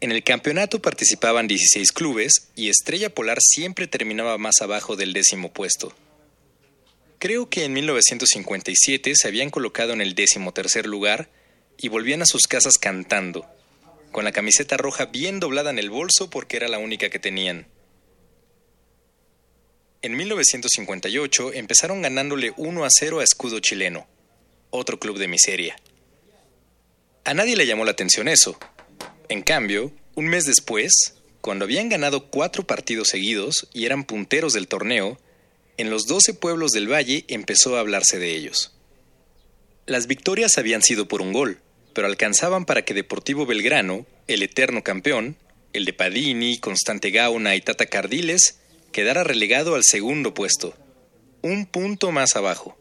[0.00, 5.52] En el campeonato participaban 16 clubes y Estrella Polar siempre terminaba más abajo del décimo
[5.52, 5.94] puesto.
[7.20, 11.28] Creo que en 1957 se habían colocado en el décimo tercer lugar
[11.82, 13.44] y volvían a sus casas cantando,
[14.12, 17.66] con la camiseta roja bien doblada en el bolso porque era la única que tenían.
[20.00, 24.06] En 1958 empezaron ganándole 1 a 0 a Escudo Chileno,
[24.70, 25.76] otro club de miseria.
[27.24, 28.58] A nadie le llamó la atención eso.
[29.28, 34.68] En cambio, un mes después, cuando habían ganado cuatro partidos seguidos y eran punteros del
[34.68, 35.18] torneo,
[35.76, 38.72] en los 12 pueblos del valle empezó a hablarse de ellos.
[39.86, 41.60] Las victorias habían sido por un gol,
[41.92, 45.36] pero alcanzaban para que Deportivo Belgrano, el eterno campeón,
[45.72, 48.58] el de Padini, Constante Gauna y Tata Cardiles,
[48.92, 50.76] quedara relegado al segundo puesto,
[51.42, 52.78] un punto más abajo.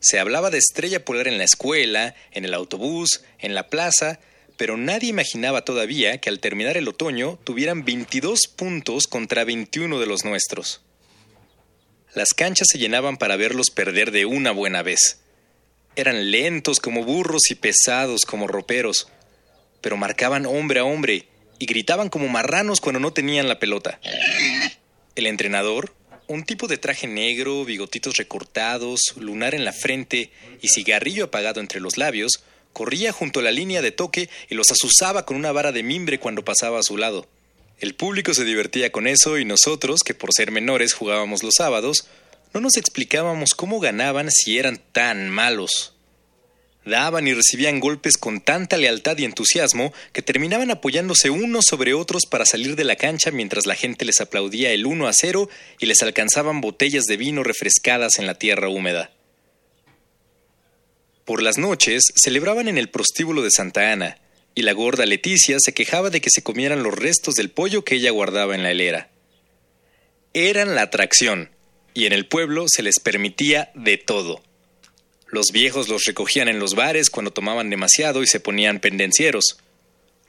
[0.00, 4.20] Se hablaba de estrella polar en la escuela, en el autobús, en la plaza,
[4.56, 10.06] pero nadie imaginaba todavía que al terminar el otoño tuvieran 22 puntos contra 21 de
[10.06, 10.82] los nuestros.
[12.14, 15.20] Las canchas se llenaban para verlos perder de una buena vez.
[15.96, 19.08] Eran lentos como burros y pesados como roperos,
[19.80, 21.26] pero marcaban hombre a hombre
[21.58, 23.98] y gritaban como marranos cuando no tenían la pelota.
[25.14, 25.94] El entrenador,
[26.26, 30.30] un tipo de traje negro, bigotitos recortados, lunar en la frente
[30.60, 34.70] y cigarrillo apagado entre los labios, corría junto a la línea de toque y los
[34.70, 37.26] azuzaba con una vara de mimbre cuando pasaba a su lado.
[37.78, 42.06] El público se divertía con eso y nosotros, que por ser menores jugábamos los sábados,
[42.56, 45.92] no nos explicábamos cómo ganaban si eran tan malos.
[46.86, 52.22] Daban y recibían golpes con tanta lealtad y entusiasmo que terminaban apoyándose unos sobre otros
[52.24, 55.84] para salir de la cancha mientras la gente les aplaudía el 1 a 0 y
[55.84, 59.12] les alcanzaban botellas de vino refrescadas en la tierra húmeda.
[61.26, 64.16] Por las noches celebraban en el prostíbulo de Santa Ana,
[64.54, 67.96] y la gorda Leticia se quejaba de que se comieran los restos del pollo que
[67.96, 69.10] ella guardaba en la hilera.
[70.32, 71.50] Eran la atracción,
[71.96, 74.42] y en el pueblo se les permitía de todo.
[75.28, 79.56] Los viejos los recogían en los bares cuando tomaban demasiado y se ponían pendencieros.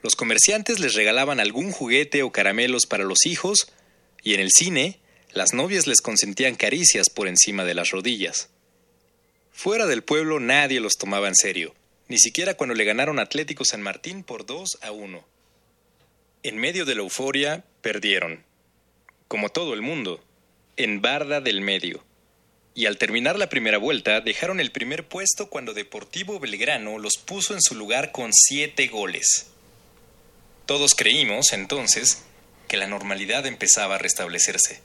[0.02, 3.70] Los comerciantes les regalaban algún juguete o caramelos para los hijos,
[4.22, 4.98] y en el cine,
[5.34, 8.48] las novias les consentían caricias por encima de las rodillas.
[9.52, 11.74] Fuera del pueblo nadie los tomaba en serio,
[12.08, 15.22] ni siquiera cuando le ganaron Atlético San Martín por 2 a 1.
[16.44, 18.42] En medio de la euforia, perdieron.
[19.26, 20.24] Como todo el mundo,
[20.78, 22.02] en Barda del Medio
[22.78, 27.54] y al terminar la primera vuelta dejaron el primer puesto cuando Deportivo Belgrano los puso
[27.54, 29.48] en su lugar con siete goles.
[30.64, 32.22] Todos creímos, entonces,
[32.68, 34.80] que la normalidad empezaba a restablecerse.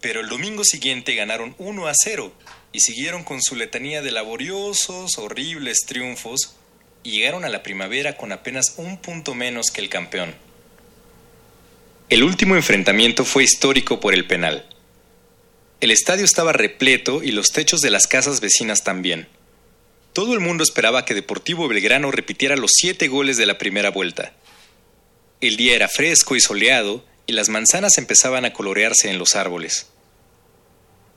[0.00, 2.32] Pero el domingo siguiente ganaron 1 a 0
[2.70, 6.54] y siguieron con su letanía de laboriosos, horribles triunfos
[7.02, 10.32] y llegaron a la primavera con apenas un punto menos que el campeón.
[12.08, 14.64] El último enfrentamiento fue histórico por el penal.
[15.80, 19.28] El estadio estaba repleto y los techos de las casas vecinas también.
[20.14, 24.32] Todo el mundo esperaba que Deportivo Belgrano repitiera los siete goles de la primera vuelta.
[25.42, 29.88] El día era fresco y soleado y las manzanas empezaban a colorearse en los árboles.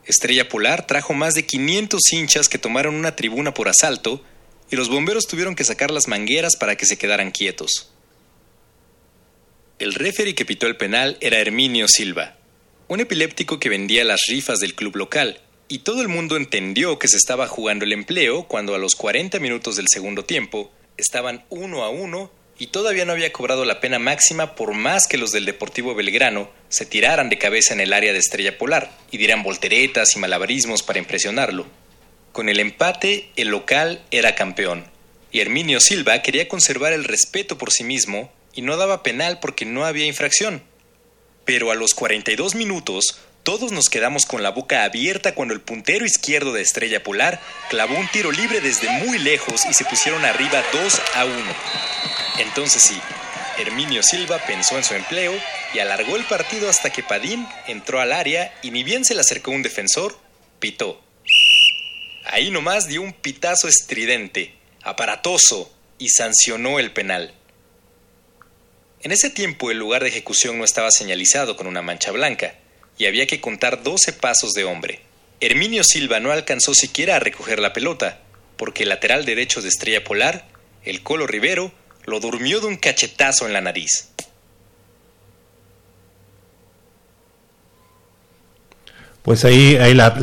[0.05, 4.21] Estrella Polar trajo más de 500 hinchas que tomaron una tribuna por asalto
[4.69, 7.91] y los bomberos tuvieron que sacar las mangueras para que se quedaran quietos.
[9.77, 12.38] El referee que pitó el penal era Herminio Silva,
[12.89, 17.07] un epiléptico que vendía las rifas del club local, y todo el mundo entendió que
[17.07, 21.83] se estaba jugando el empleo cuando a los 40 minutos del segundo tiempo estaban uno
[21.83, 25.45] a uno y todavía no había cobrado la pena máxima por más que los del
[25.45, 30.15] Deportivo Belgrano se tiraran de cabeza en el área de Estrella Polar y dieran volteretas
[30.15, 31.67] y malabarismos para impresionarlo.
[32.31, 34.85] Con el empate, el local era campeón,
[35.31, 39.65] y Herminio Silva quería conservar el respeto por sí mismo y no daba penal porque
[39.65, 40.63] no había infracción.
[41.49, 46.05] Pero a los 42 minutos, todos nos quedamos con la boca abierta cuando el puntero
[46.05, 50.63] izquierdo de Estrella Polar clavó un tiro libre desde muy lejos y se pusieron arriba
[50.71, 51.35] 2 a 1.
[52.37, 53.01] Entonces sí,
[53.57, 55.33] Herminio Silva pensó en su empleo
[55.73, 59.21] y alargó el partido hasta que Padín entró al área y ni bien se le
[59.21, 60.15] acercó un defensor,
[60.59, 61.01] pitó.
[62.25, 67.33] Ahí nomás dio un pitazo estridente, aparatoso, y sancionó el penal.
[69.01, 72.55] En ese tiempo el lugar de ejecución no estaba señalizado con una mancha blanca,
[72.97, 74.99] y había que contar 12 pasos de hombre.
[75.39, 78.19] Herminio Silva no alcanzó siquiera a recoger la pelota,
[78.57, 80.45] porque el lateral derecho de Estrella Polar,
[80.83, 81.71] el Colo Rivero,
[82.05, 84.09] lo durmió de un cachetazo en la nariz.
[89.21, 90.13] Pues ahí, ahí la,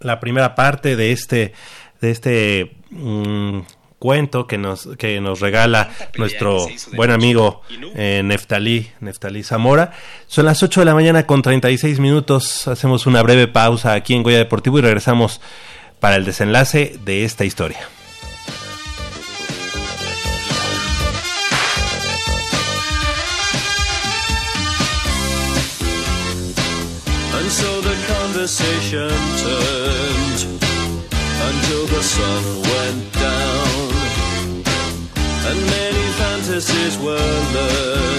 [0.00, 1.52] la, primera parte de este,
[2.00, 3.60] de este mm,
[4.04, 5.88] cuento que nos, que nos regala
[6.18, 7.62] nuestro buen amigo
[7.94, 9.92] eh, Neftalí, Neftalí Zamora.
[10.26, 12.68] Son las 8 de la mañana con 36 minutos.
[12.68, 15.40] Hacemos una breve pausa aquí en Goya Deportivo y regresamos
[16.00, 17.78] para el desenlace de esta historia.
[31.46, 32.63] until the sun
[36.44, 38.13] fantasies were loved.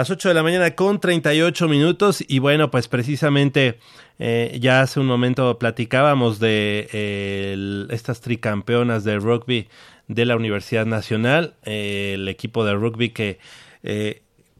[0.00, 2.24] Las 8 de la mañana con 38 minutos.
[2.26, 3.78] Y bueno, pues precisamente
[4.18, 9.68] eh, ya hace un momento platicábamos de eh, estas tricampeonas de rugby
[10.08, 13.40] de la Universidad Nacional, eh, el equipo de rugby que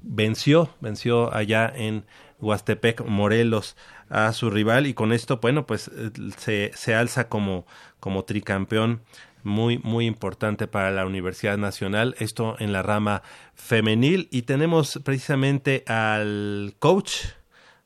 [0.02, 2.04] venció, venció allá en
[2.40, 3.78] Huastepec, Morelos,
[4.10, 4.86] a su rival.
[4.86, 5.90] Y con esto, bueno, pues
[6.36, 7.64] se, se alza como,
[7.98, 9.00] como tricampeón
[9.44, 13.22] muy, muy importante para la Universidad Nacional, esto en la rama
[13.54, 14.28] femenil.
[14.30, 17.26] Y tenemos precisamente al coach,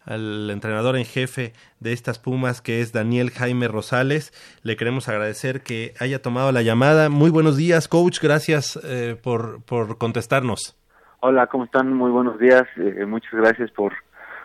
[0.05, 4.33] al entrenador en jefe de estas Pumas, que es Daniel Jaime Rosales.
[4.63, 7.09] Le queremos agradecer que haya tomado la llamada.
[7.09, 8.21] Muy buenos días, coach.
[8.21, 10.77] Gracias eh, por, por contestarnos.
[11.21, 11.93] Hola, ¿cómo están?
[11.95, 12.65] Muy buenos días.
[12.77, 13.95] Eh, muchas gracias por,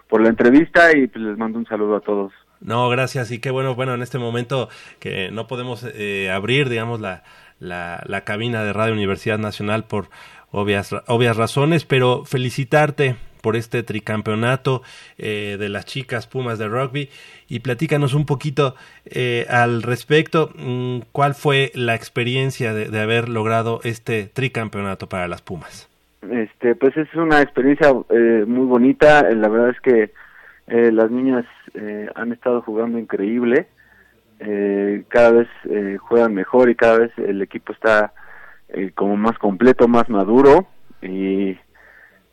[0.07, 2.31] por la entrevista y pues, les mando un saludo a todos.
[2.61, 3.31] No, gracias.
[3.31, 7.23] Y qué bueno, bueno, en este momento que no podemos eh, abrir, digamos, la,
[7.59, 10.09] la, la, cabina de Radio Universidad Nacional por
[10.51, 14.81] obvias, obvias razones, pero felicitarte por este tricampeonato
[15.17, 17.09] eh, de las chicas Pumas de rugby
[17.47, 23.29] y platícanos un poquito eh, al respecto mm, cuál fue la experiencia de, de, haber
[23.29, 25.89] logrado este tricampeonato para las Pumas.
[26.29, 29.21] Este, pues es una experiencia eh, muy bonita.
[29.31, 30.11] La verdad es que
[30.69, 33.67] eh, las niñas eh, han estado jugando increíble,
[34.39, 38.13] eh, cada vez eh, juegan mejor y cada vez el equipo está
[38.69, 40.67] eh, como más completo, más maduro.
[41.01, 41.57] Y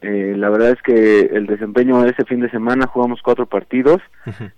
[0.02, 4.00] eh, la verdad es que el desempeño de ese fin de semana jugamos cuatro partidos,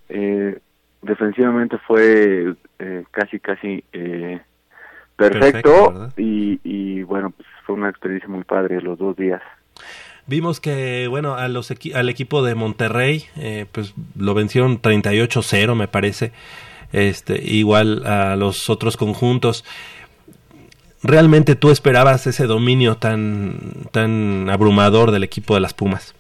[0.09, 0.59] eh,
[1.03, 4.41] defensivamente fue eh, casi casi eh,
[5.17, 9.43] perfecto, perfecto y, y bueno, pues fue una experiencia muy padre los dos días.
[10.29, 15.75] Vimos que, bueno, a los equi al equipo de Monterrey, eh, pues lo vencieron 38-0,
[15.75, 16.33] me parece.
[16.93, 19.65] Este, igual a los otros conjuntos.
[21.03, 23.59] ¿Realmente tú esperabas ese dominio tan,
[23.91, 26.15] tan abrumador del equipo de las Pumas?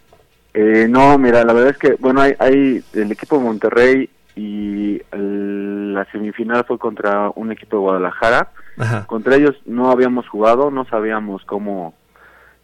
[0.55, 5.03] Eh, no, mira, la verdad es que, bueno, hay, hay el equipo de Monterrey y
[5.13, 8.53] el, la semifinal fue contra un equipo de Guadalajara.
[8.79, 9.05] Ajá.
[9.07, 11.93] Contra ellos no habíamos jugado, no sabíamos cómo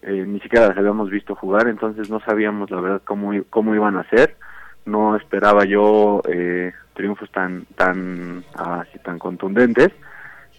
[0.07, 3.97] eh, ni siquiera las habíamos visto jugar, entonces no sabíamos la verdad cómo, cómo iban
[3.97, 4.37] a ser.
[4.85, 9.93] No esperaba yo eh, triunfos tan tan así tan contundentes.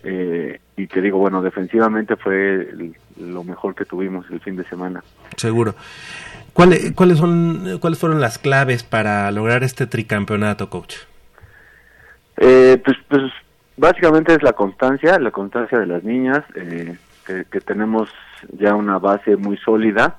[0.03, 4.63] Eh, y te digo, bueno, defensivamente fue el, lo mejor que tuvimos el fin de
[4.65, 5.03] semana.
[5.35, 5.75] Seguro.
[6.53, 10.95] ¿Cuáles, ¿Cuáles son cuáles fueron las claves para lograr este tricampeonato, coach?
[12.37, 13.23] Eh, pues, pues
[13.77, 18.09] básicamente es la constancia, la constancia de las niñas, eh, que, que tenemos
[18.53, 20.17] ya una base muy sólida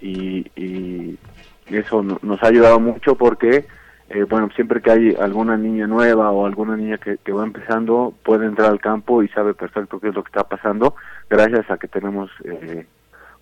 [0.00, 1.18] y, y
[1.66, 3.66] eso nos ha ayudado mucho porque
[4.10, 8.46] eh, bueno siempre que hay alguna niña nueva o alguna niña que, va empezando puede
[8.46, 10.94] entrar al campo y sabe perfecto qué es lo que está pasando
[11.30, 12.86] gracias a que tenemos eh,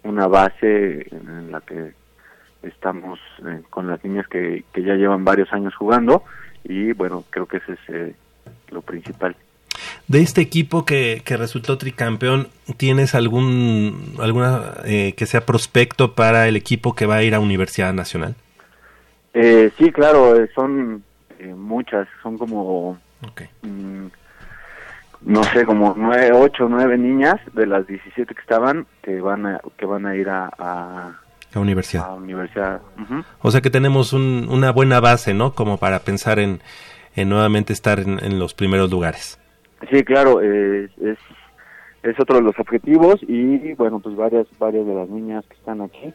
[0.04, 1.92] una base en la que
[2.62, 6.24] estamos eh, con las niñas que, que ya llevan varios años jugando
[6.64, 8.14] y bueno creo que ese es eh,
[8.70, 9.34] lo principal
[10.08, 16.48] de este equipo que, que resultó tricampeón, ¿tienes algún alguna eh, que sea prospecto para
[16.48, 18.34] el equipo que va a ir a Universidad Nacional?
[19.34, 21.04] Eh, sí, claro, eh, son
[21.38, 23.48] eh, muchas, son como, okay.
[23.62, 24.06] mmm,
[25.22, 29.60] no sé, como nueve, ocho, nueve niñas de las 17 que estaban que van a,
[29.76, 32.04] que van a ir a, a universidad.
[32.06, 32.80] A universidad.
[32.98, 33.24] Uh -huh.
[33.42, 35.52] O sea que tenemos un, una buena base, ¿no?
[35.52, 36.60] Como para pensar en,
[37.14, 39.38] en nuevamente estar en, en los primeros lugares.
[39.88, 41.18] Sí, claro, eh, es,
[42.02, 45.80] es otro de los objetivos y bueno, pues varias varias de las niñas que están
[45.80, 46.12] aquí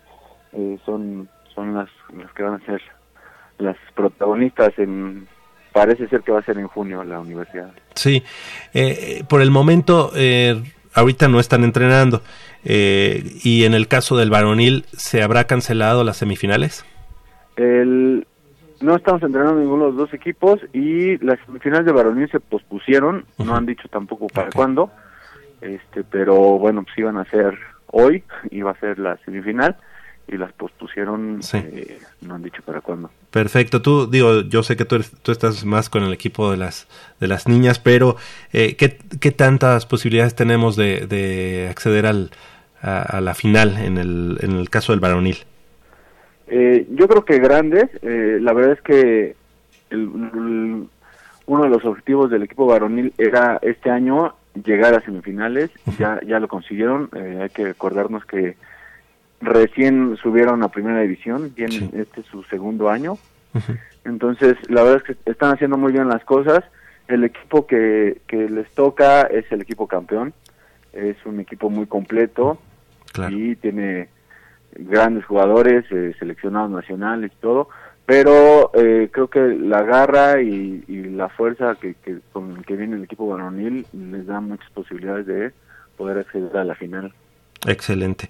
[0.54, 2.82] eh, son son las, las que van a ser
[3.58, 5.28] las protagonistas en
[5.72, 7.72] parece ser que va a ser en junio la universidad.
[7.96, 8.24] Sí,
[8.74, 10.62] eh, por el momento eh,
[10.94, 12.22] ahorita no están entrenando
[12.64, 16.86] eh, y en el caso del varonil se habrá cancelado las semifinales.
[17.58, 18.26] El
[18.86, 23.26] no estamos entrenando ninguno de los dos equipos y las semifinales de varonil se pospusieron,
[23.38, 23.46] uh -huh.
[23.46, 24.58] no han dicho tampoco para okay.
[24.58, 24.92] cuándo,
[25.62, 27.58] este, pero bueno, pues iban a ser
[27.88, 29.76] hoy, iba a ser la semifinal
[30.28, 31.58] y las pospusieron, sí.
[31.58, 33.12] eh, no han dicho para cuándo.
[33.32, 36.58] Perfecto, tú digo, yo sé que tú, eres, tú estás más con el equipo de
[36.58, 36.88] las
[37.20, 38.16] de las niñas, pero
[38.54, 42.32] eh, ¿qué, ¿qué, tantas posibilidades tenemos de, de acceder al,
[42.82, 45.38] a, a, la final en el, en el caso del varonil?
[46.48, 49.36] Eh, yo creo que grandes, eh, la verdad es que
[49.90, 50.02] el,
[50.34, 50.88] el,
[51.48, 56.40] uno de los objetivos del equipo varonil era este año llegar a semifinales, ya, ya
[56.40, 58.56] lo consiguieron, eh, hay que recordarnos que
[59.42, 63.18] recién subieron a primera división, tienen este es su segundo año,
[64.06, 66.64] entonces la verdad es que están haciendo muy bien las cosas,
[67.08, 70.34] el equipo que, que les toca es el equipo campeón,
[70.94, 72.58] es un equipo muy completo
[73.30, 74.08] y tiene
[74.76, 77.70] grandes jugadores, eh, seleccionados nacionales y todo,
[78.06, 83.06] pero eh, creo que la garra y, la fuerza que, que, con que viene el
[83.06, 85.52] equipo varonil les da muchas posibilidades de
[85.98, 87.14] poder acceder a la final.
[87.66, 88.30] Excelente.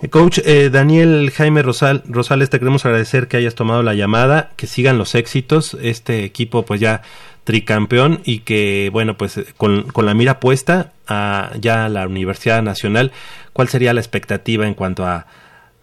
[0.00, 4.50] Eh, coach eh, Daniel Jaime Rosal, Rosales, te queremos agradecer que hayas tomado la llamada,
[4.56, 7.02] que sigan los éxitos, este equipo pues ya
[7.44, 13.12] tricampeón y que bueno pues con, con la mira puesta a ya la Universidad Nacional,
[13.52, 15.26] ¿cuál sería la expectativa en cuanto a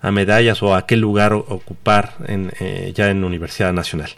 [0.01, 4.09] a medallas o a qué lugar ocupar en, eh, ya en Universidad Nacional?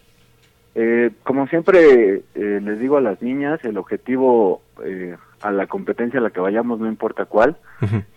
[0.75, 4.61] Eh, como siempre eh, les digo a las niñas, el objetivo
[5.41, 7.57] a la competencia a la que vayamos, no importa cuál,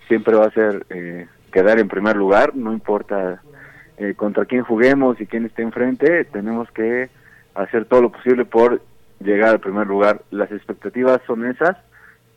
[0.08, 0.86] siempre va a ser
[1.52, 3.42] quedar en primer lugar, no importa
[4.16, 7.10] contra quién juguemos y quién esté enfrente, tenemos que
[7.54, 8.80] hacer todo lo posible por
[9.20, 10.22] llegar al primer lugar.
[10.30, 11.76] Las expectativas son esas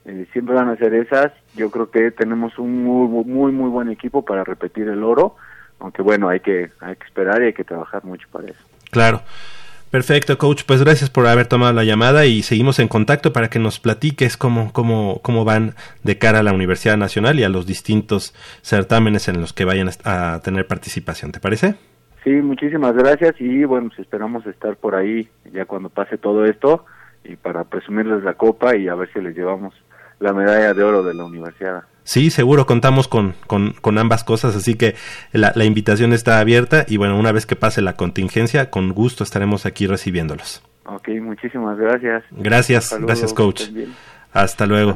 [0.07, 1.33] eh, siempre van a ser esas.
[1.55, 5.35] Yo creo que tenemos un muy, muy, muy buen equipo para repetir el oro,
[5.79, 8.63] aunque bueno, hay que, hay que esperar y hay que trabajar mucho para eso.
[8.89, 9.21] Claro.
[9.91, 10.63] Perfecto, coach.
[10.65, 14.35] Pues gracias por haber tomado la llamada y seguimos en contacto para que nos platiques
[14.35, 19.29] cómo, cómo, cómo van de cara a la Universidad Nacional y a los distintos certámenes
[19.29, 21.31] en los que vayan a tener participación.
[21.31, 21.75] ¿Te parece?
[22.25, 26.83] Sí, muchísimas gracias y bueno, pues esperamos estar por ahí ya cuando pase todo esto
[27.23, 29.73] y para presumirles la copa y a ver si les llevamos
[30.19, 31.83] la medalla de oro de la universidad.
[32.03, 34.95] Sí, seguro contamos con, con, ambas cosas, así que
[35.33, 39.25] la, la, invitación está abierta y bueno, una vez que pase la contingencia, con gusto
[39.25, 40.63] estaremos aquí recibiéndolos.
[40.85, 42.23] Ok, muchísimas gracias.
[42.31, 43.63] Gracias, gracias coach.
[44.31, 44.95] Hasta luego.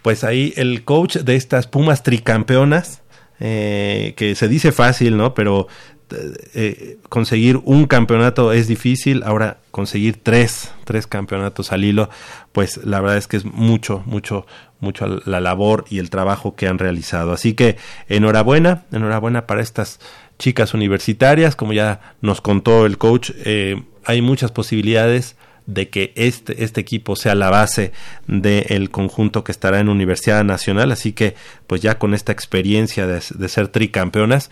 [0.00, 3.02] Pues ahí el coach de estas Pumas tricampeonas,
[3.38, 5.34] eh, que se dice fácil, ¿no?
[5.34, 5.68] Pero
[6.10, 12.10] eh, conseguir un campeonato es difícil, ahora conseguir tres, tres campeonatos al hilo,
[12.52, 14.46] pues la verdad es que es mucho, mucho,
[14.80, 17.32] mucho la labor y el trabajo que han realizado.
[17.32, 17.76] Así que
[18.08, 20.00] enhorabuena, enhorabuena para estas
[20.38, 25.36] chicas universitarias, como ya nos contó el coach, eh, hay muchas posibilidades
[25.66, 27.92] de que este, este equipo sea la base
[28.26, 31.34] del conjunto que estará en Universidad Nacional, así que
[31.66, 34.50] pues ya con esta experiencia de, de ser tricampeonas,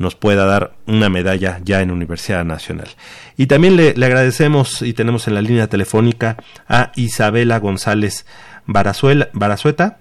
[0.00, 2.88] nos pueda dar una medalla ya en Universidad Nacional.
[3.36, 8.24] Y también le, agradecemos y tenemos en la línea telefónica a Isabela González
[8.64, 9.98] Barazueta.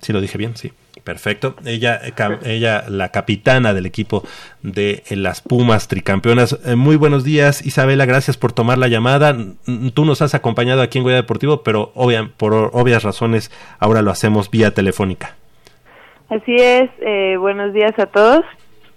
[0.00, 0.72] Si lo dije bien, sí.
[1.04, 1.56] Perfecto.
[1.66, 2.00] Ella,
[2.44, 4.24] ella, la capitana del equipo
[4.62, 6.58] de las Pumas tricampeonas.
[6.64, 8.06] Eh, muy buenos días, Isabela.
[8.06, 9.36] Gracias por tomar la llamada.
[9.92, 11.92] Tú nos has acompañado aquí en Guaya Deportivo, pero
[12.38, 15.36] por obvias razones ahora lo hacemos vía telefónica.
[16.30, 16.88] Así es.
[17.00, 18.42] Eh, buenos días a todos.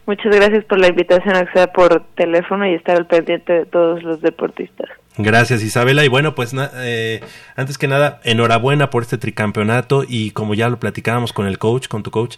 [0.07, 4.21] Muchas gracias por la invitación a por teléfono y estar al pendiente de todos los
[4.21, 4.87] deportistas.
[5.17, 7.21] Gracias Isabela y bueno pues eh,
[7.55, 11.87] antes que nada enhorabuena por este tricampeonato y como ya lo platicábamos con el coach,
[11.87, 12.35] con tu coach,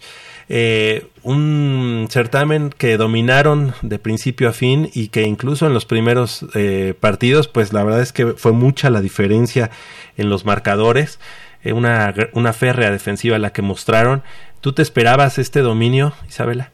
[0.48, 6.46] eh, un certamen que dominaron de principio a fin y que incluso en los primeros
[6.54, 9.70] eh, partidos pues la verdad es que fue mucha la diferencia
[10.16, 11.18] en los marcadores,
[11.64, 14.22] una, una férrea defensiva la que mostraron.
[14.60, 16.70] ¿Tú te esperabas este dominio Isabela?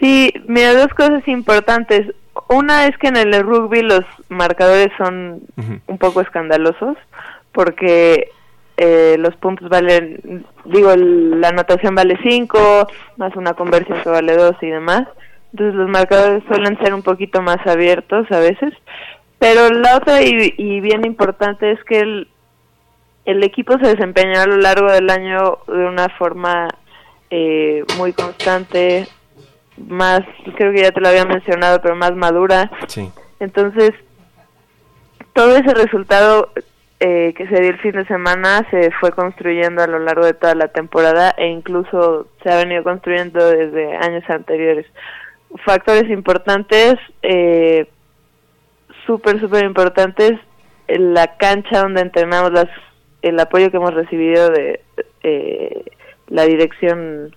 [0.00, 2.14] Sí, mira, dos cosas importantes.
[2.48, 5.42] Una es que en el rugby los marcadores son
[5.86, 6.96] un poco escandalosos
[7.52, 8.28] porque
[8.76, 14.56] eh, los puntos valen, digo, la anotación vale 5, más una conversión que vale 2
[14.62, 15.06] y demás.
[15.52, 18.74] Entonces los marcadores suelen ser un poquito más abiertos a veces.
[19.38, 22.28] Pero la otra y, bien importante es que el,
[23.24, 26.68] el equipo se desempeñó a lo largo del año de una forma
[27.30, 29.06] eh, muy constante,
[29.76, 30.20] más,
[30.56, 32.70] creo que ya te lo había mencionado, pero más madura.
[32.86, 33.10] Sí.
[33.40, 33.92] Entonces,
[35.32, 36.50] todo ese resultado
[37.00, 40.32] eh, que se dio el fin de semana se fue construyendo a lo largo de
[40.32, 44.86] toda la temporada e incluso se ha venido construyendo desde años anteriores.
[45.64, 47.88] Factores importantes, eh,
[49.06, 50.32] súper, súper importantes,
[50.88, 52.68] la cancha donde entrenamos, las,
[53.22, 54.80] el apoyo que hemos recibido de
[55.22, 55.84] eh,
[56.28, 57.34] la dirección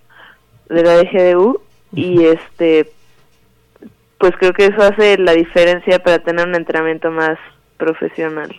[0.70, 1.62] de la DGDU
[1.94, 2.92] y este
[4.18, 7.38] pues creo que eso hace la diferencia para tener un entrenamiento más
[7.78, 8.56] profesional.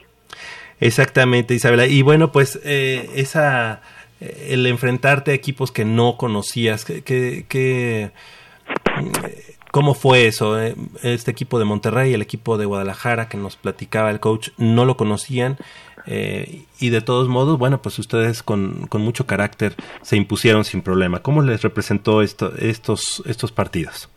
[0.80, 1.86] Exactamente, Isabela.
[1.86, 3.82] Y bueno, pues eh, esa
[4.20, 8.10] eh, el enfrentarte a equipos que no conocías, que, que,
[9.70, 10.60] ¿cómo fue eso?
[10.60, 14.84] Eh, este equipo de Monterrey, el equipo de Guadalajara que nos platicaba el coach, no
[14.84, 15.56] lo conocían.
[16.10, 20.80] Eh, y de todos modos, bueno, pues ustedes con, con, mucho carácter se impusieron sin
[20.80, 21.20] problema.
[21.20, 24.08] ¿Cómo les representó esto, estos, estos partidos?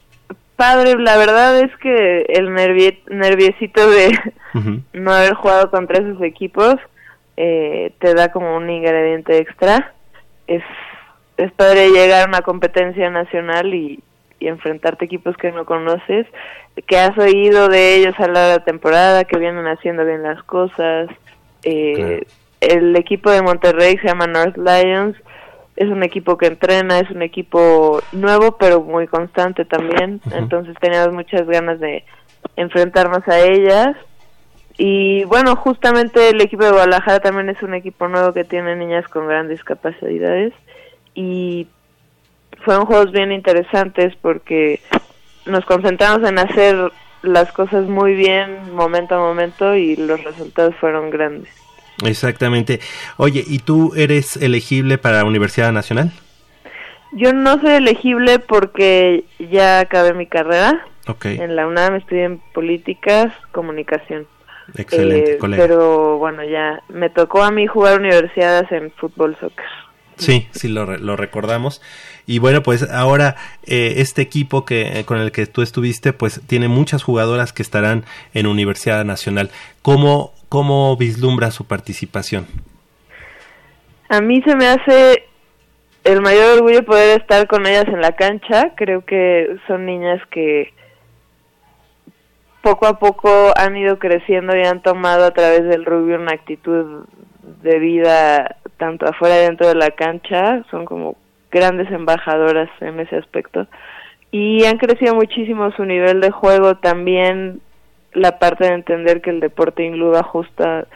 [0.55, 4.17] Padre, la verdad es que el nerviecito de
[4.93, 6.75] no haber jugado contra esos equipos
[7.35, 9.93] eh, te da como un ingrediente extra.
[10.47, 10.63] Es,
[11.35, 13.99] es padre llegar a una competencia nacional y,
[14.39, 16.25] y enfrentarte equipos que no conoces,
[16.87, 21.09] que has oído de ellos a la temporada, que vienen haciendo bien las cosas.
[21.63, 22.25] Eh,
[22.59, 25.15] El equipo de Monterrey se llama North Lions,
[25.75, 31.13] es un equipo que entrena, es un equipo nuevo pero muy constante también, entonces teníamos
[31.13, 32.03] muchas ganas de
[32.55, 33.95] enfrentarnos a ellas.
[34.77, 39.07] Y bueno, justamente el equipo de Guadalajara también es un equipo nuevo que tiene niñas
[39.07, 40.53] con grandes capacidades.
[41.13, 41.67] Y
[42.63, 44.79] fueron juegos bien interesantes porque
[45.45, 46.91] nos concentramos en hacer
[47.21, 51.49] las cosas muy bien momento a momento y los resultados fueron grandes.
[52.05, 52.79] Exactamente.
[53.17, 56.11] Oye, ¿y tú eres elegible para la Universidad Nacional?
[57.13, 60.85] Yo no soy elegible porque ya acabé mi carrera.
[61.23, 64.27] En la UNAM estudié en políticas, comunicación.
[64.77, 69.65] Excelente, eh, Pero bueno, ya me tocó a mí jugar universidades en fútbol, soccer.
[70.21, 71.81] Sí, sí, lo, lo recordamos.
[72.27, 76.67] Y bueno, pues ahora eh, este equipo que con el que tú estuviste, pues tiene
[76.67, 79.49] muchas jugadoras que estarán en Universidad Nacional.
[79.81, 82.47] ¿Cómo, cómo vislumbra su participación?
[84.09, 85.23] A mí se me hace
[86.03, 88.73] el mayor orgullo poder estar con ellas en la cancha.
[88.75, 90.73] Creo que son niñas que
[92.61, 97.05] poco a poco han ido creciendo y han tomado a través del rugby una actitud
[97.61, 100.63] de vida tanto afuera y dentro de la cancha.
[100.71, 101.15] Son como
[101.51, 103.67] grandes embajadoras en ese aspecto.
[104.31, 107.61] Y han crecido muchísimo su nivel de juego, también
[108.13, 110.87] la parte de entender que el deporte includa justa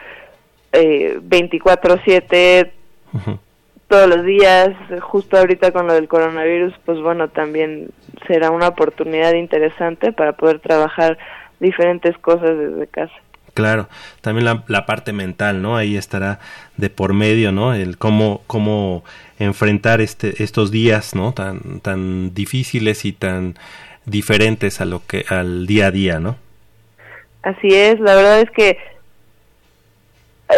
[0.72, 2.72] eh, 24/7
[3.88, 4.70] todos los días,
[5.02, 7.90] justo ahorita con lo del coronavirus, pues bueno, también
[8.28, 11.18] será una oportunidad interesante para poder trabajar
[11.60, 13.14] diferentes cosas desde casa.
[13.56, 13.88] Claro,
[14.20, 15.78] también la, la, parte mental, ¿no?
[15.78, 16.40] Ahí estará
[16.76, 17.74] de por medio, ¿no?
[17.74, 19.06] El cómo, cómo
[19.40, 21.32] enfrentar este, estos días, ¿no?
[21.32, 23.56] Tan, tan difíciles y tan
[24.06, 26.36] diferentes a lo que, al día a día, ¿no?
[27.44, 28.78] Así es, la verdad es que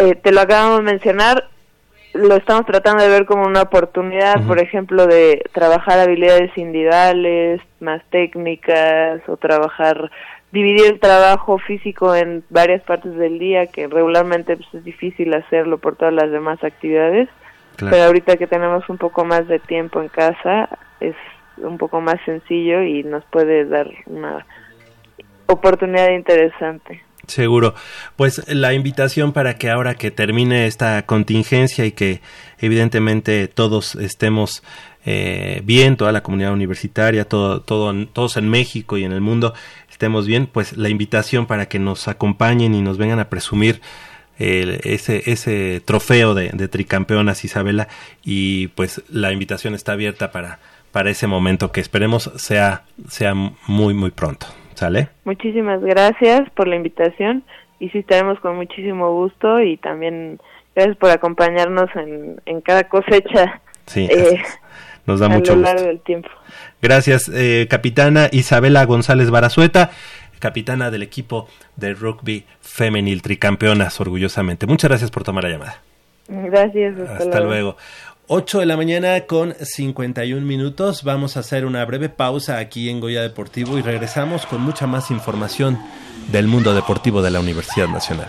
[0.00, 1.48] eh, te lo acabamos de mencionar,
[2.14, 8.02] lo estamos tratando de ver como una oportunidad, por ejemplo, de trabajar habilidades individuales, más
[8.10, 10.10] técnicas, o trabajar
[10.52, 15.78] dividir el trabajo físico en varias partes del día, que regularmente pues, es difícil hacerlo
[15.78, 17.28] por todas las demás actividades,
[17.76, 20.68] pero ahorita que tenemos un poco más de tiempo en casa,
[21.00, 21.14] es
[21.58, 24.44] un poco más sencillo y nos puede dar una
[25.46, 27.02] oportunidad interesante.
[27.28, 27.74] Seguro.
[28.16, 32.22] Pues la invitación para que ahora que termine esta contingencia y que
[32.58, 34.62] evidentemente todos estemos
[35.10, 39.54] eh, bien, toda la comunidad universitaria, todo, todo, todos en México y en el mundo
[39.90, 43.80] estemos bien, pues la invitación para que nos acompañen y nos vengan a presumir
[44.38, 47.88] ese, ese trofeo de, de, tricampeonas Isabela
[48.22, 50.60] y pues la invitación está abierta para,
[50.92, 54.46] para ese momento que esperemos sea, sea muy muy pronto.
[54.74, 55.08] ¿Sale?
[55.24, 57.42] Muchísimas gracias por la invitación
[57.80, 60.38] y sí estaremos con muchísimo gusto y también
[60.76, 63.60] gracias por acompañarnos en, en cada cosecha.
[63.86, 64.40] Sí, eh,
[65.08, 66.28] nos da a mucho lo largo del tiempo.
[66.80, 69.90] Gracias, eh, capitana Isabela González Barazueta,
[70.38, 74.66] capitana del equipo de rugby femenil, tricampeonas, orgullosamente.
[74.66, 75.82] Muchas gracias por tomar la llamada.
[76.28, 76.98] Gracias.
[77.00, 77.76] Hasta, luego.
[78.26, 81.02] 8 de la mañana con 51 minutos.
[81.02, 85.10] Vamos a hacer una breve pausa aquí en Goya Deportivo y regresamos con mucha más
[85.10, 85.78] información
[86.30, 88.28] del mundo deportivo de la Universidad Nacional.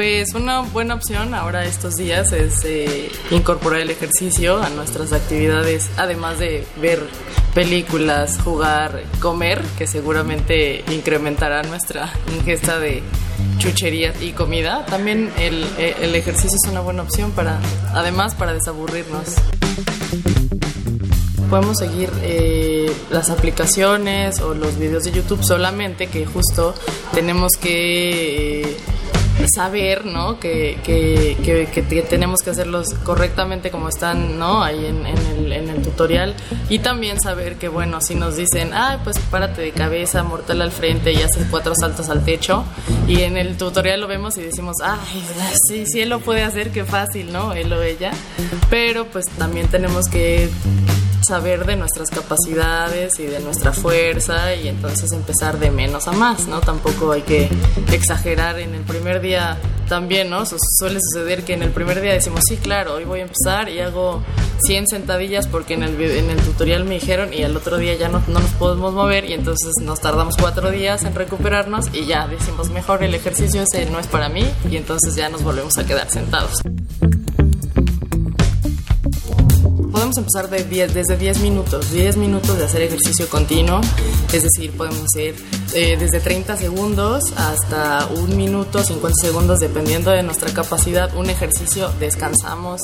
[0.00, 5.90] Pues una buena opción ahora estos días es eh, incorporar el ejercicio a nuestras actividades,
[5.98, 7.06] además de ver
[7.52, 13.02] películas, jugar, comer, que seguramente incrementará nuestra ingesta de
[13.58, 14.86] chucherías y comida.
[14.86, 17.60] También el, el ejercicio es una buena opción para,
[17.92, 19.34] además, para desaburrirnos
[21.50, 26.76] podemos seguir eh, las aplicaciones o los videos de YouTube solamente que justo
[27.12, 28.76] tenemos que eh,
[29.54, 30.38] saber, ¿no?
[30.38, 34.62] Que, que, que, tenemos que hacerlos correctamente como están, ¿no?
[34.62, 36.34] Ahí en, el, en, el, tutorial.
[36.68, 40.72] Y también saber que, bueno, si nos dicen, ah, pues párate de cabeza, mortal al
[40.72, 42.64] frente y haces cuatro saltos al techo.
[43.06, 45.24] Y en el tutorial lo vemos y decimos, ay,
[45.68, 47.52] sí, sí, él lo puede hacer, qué fácil, ¿no?
[47.52, 48.12] Él o ella.
[48.68, 50.50] Pero pues también tenemos que
[51.26, 56.46] saber de nuestras capacidades y de nuestra fuerza y entonces empezar de menos a más,
[56.46, 56.60] ¿no?
[56.60, 57.48] Tampoco hay que
[57.92, 59.58] exagerar en el primer día
[59.88, 60.44] también, ¿no?
[60.46, 63.80] suele suceder que en el primer día decimos, sí, claro, hoy voy a empezar y
[63.80, 64.22] hago
[64.62, 68.08] 100 sentadillas porque en el, en el tutorial me dijeron y al otro día ya
[68.08, 72.28] no, no nos podemos mover y entonces nos tardamos cuatro días en recuperarnos y ya
[72.28, 75.84] decimos, mejor el ejercicio ese no es para mí y entonces ya nos volvemos a
[75.84, 76.62] quedar sentados
[80.10, 83.80] podemos empezar de desde 10 minutos, 10 minutos de hacer ejercicio continuo,
[84.32, 85.36] es decir, podemos hacer
[85.72, 91.90] eh, desde 30 segundos hasta un minuto, 50 segundos, dependiendo de nuestra capacidad, un ejercicio,
[92.00, 92.80] descansamos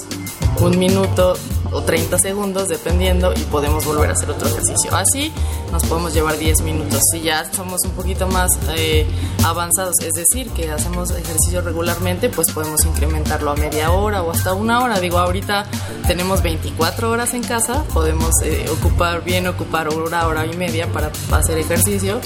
[0.61, 1.34] un minuto
[1.72, 4.95] o 30 segundos, dependiendo, y podemos volver a hacer otro ejercicio.
[4.95, 5.32] Así
[5.72, 7.01] nos podemos llevar 10 minutos.
[7.12, 9.07] Si ya somos un poquito más eh,
[9.45, 14.55] avanzados, es decir, que hacemos ejercicio regularmente, pues podemos incrementarlo a media hora o hasta
[14.55, 15.01] una hora.
[15.01, 15.66] Digo, ahorita
[16.07, 21.11] tenemos 24 horas en casa, podemos eh, ocupar bien, ocupar hora, hora y media para
[21.32, 22.20] hacer ejercicio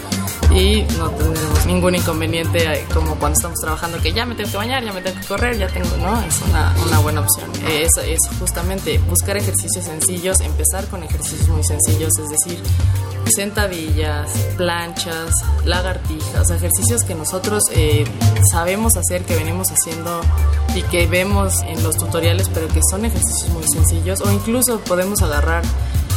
[0.51, 4.57] y no tendremos ningún inconveniente eh, como cuando estamos trabajando que ya me tengo que
[4.57, 6.21] bañar, ya me tengo que correr, ya tengo, ¿no?
[6.23, 7.51] Es una, una buena opción.
[7.69, 12.63] Es, es justamente buscar ejercicios sencillos, empezar con ejercicios muy sencillos, es decir,
[13.35, 15.31] sentadillas, planchas,
[15.65, 18.05] lagartijas, ejercicios que nosotros eh,
[18.51, 20.21] sabemos hacer, que venimos haciendo
[20.75, 25.23] y que vemos en los tutoriales, pero que son ejercicios muy sencillos, o incluso podemos
[25.23, 25.63] agarrar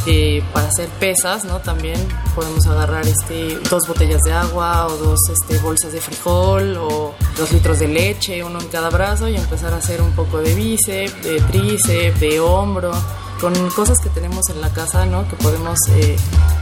[0.06, 1.60] eh, para hacer pesas, ¿no?
[1.60, 1.96] También
[2.34, 7.52] podemos agarrar este, dos botellas de agua o dos este, bolsas de frijol o dos
[7.52, 11.22] litros de leche, uno en cada brazo y empezar a hacer un poco de bíceps,
[11.22, 12.92] de tríceps, de hombro,
[13.40, 15.26] con cosas que tenemos en la casa, ¿no?
[15.28, 16.16] Que podemos eh,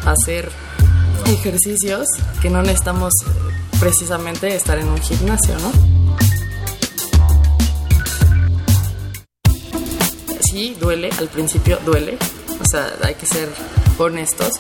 [0.05, 0.51] hacer
[1.27, 2.07] ejercicios
[2.41, 3.13] que no necesitamos
[3.81, 5.73] precisamente estar en un gimnasio, ¿no?
[10.41, 12.19] Sí, duele, al principio duele,
[12.75, 13.49] hay que ser
[13.99, 14.53] honestos.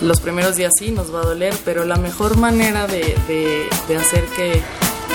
[0.00, 3.16] Los primeros días sí nos va a doler, pero la mejor manera de,
[3.88, 4.60] de, hacer que,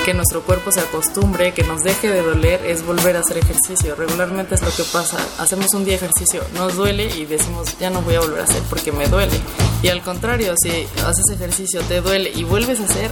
[0.04, 3.94] que nuestro cuerpo se acostumbre, que nos deje de doler, es volver a hacer ejercicio.
[3.94, 5.18] Regularmente es lo que pasa.
[5.38, 8.62] Hacemos un día ejercicio, nos duele y decimos, ya no voy a volver a hacer
[8.70, 9.38] porque me duele.
[9.82, 10.70] Y al contrario, si
[11.04, 13.10] haces ejercicio, te duele y vuelves a hacer,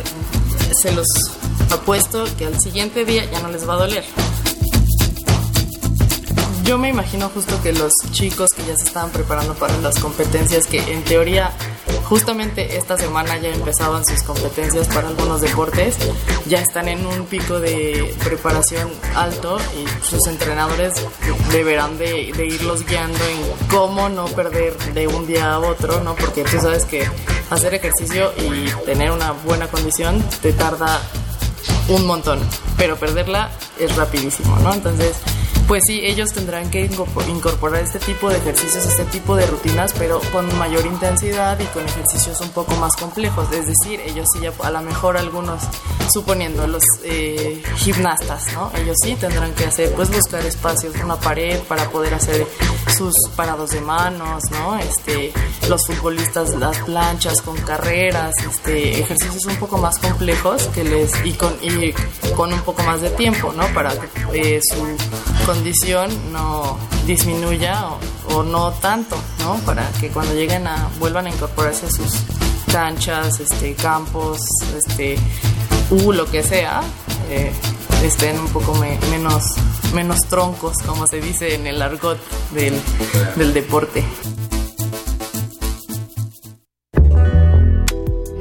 [0.82, 1.06] se los
[1.70, 4.04] apuesto que al siguiente día ya no les va a doler.
[6.66, 10.66] Yo me imagino justo que los chicos que ya se estaban preparando para las competencias,
[10.66, 11.52] que en teoría
[12.06, 15.96] justamente esta semana ya empezaban sus competencias para algunos deportes,
[16.46, 20.92] ya están en un pico de preparación alto y sus entrenadores
[21.52, 26.16] deberán de, irlos guiando en cómo no perder de un día a otro, ¿no?
[26.16, 27.08] Porque tú sabes que
[27.48, 31.00] hacer ejercicio y tener una buena condición te tarda
[31.88, 32.40] un montón,
[32.76, 34.74] pero perderla es rapidísimo, ¿no?
[34.74, 35.16] Entonces,
[35.66, 40.20] pues sí, ellos tendrán que incorporar este tipo de ejercicios, este tipo de rutinas, pero
[40.32, 43.50] con mayor intensidad y con ejercicios un poco más complejos.
[43.52, 45.62] Es decir, ellos sí, ya, a lo mejor algunos,
[46.12, 48.70] suponiendo los eh, gimnastas, ¿no?
[48.76, 52.46] Ellos sí tendrán que hacer, pues buscar espacios, una pared para poder hacer
[52.96, 54.78] sus parados de manos, ¿no?
[54.78, 55.32] Este,
[55.68, 61.32] los futbolistas, las planchas con carreras, este, ejercicios un poco más complejos que les, y
[61.32, 61.92] con, y
[62.36, 63.66] con un poco más de tiempo, ¿no?
[63.68, 63.92] Para
[64.32, 64.86] eh, su
[65.56, 67.88] condición no disminuya
[68.34, 69.54] o, no tanto, ¿no?
[69.64, 72.12] Para que cuando lleguen a vuelvan a incorporarse a sus
[72.70, 74.38] canchas, este, campos,
[74.76, 75.16] este,
[75.90, 76.82] u lo que sea,
[77.30, 77.50] eh,
[78.02, 78.74] estén un poco
[79.10, 79.44] menos,
[79.94, 82.18] menos troncos, como se dice en el argot
[82.52, 82.78] del,
[83.36, 84.04] del deporte.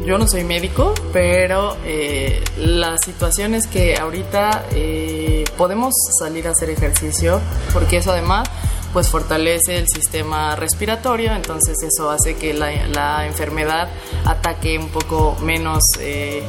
[0.06, 6.52] Yo no soy médico, pero eh, la situación es que ahorita eh, podemos salir a
[6.52, 7.42] hacer ejercicio,
[7.74, 8.48] porque eso además
[8.94, 13.90] pues fortalece el sistema respiratorio, entonces eso hace que la, enfermedad
[14.26, 16.44] ataque un poco menos, eh,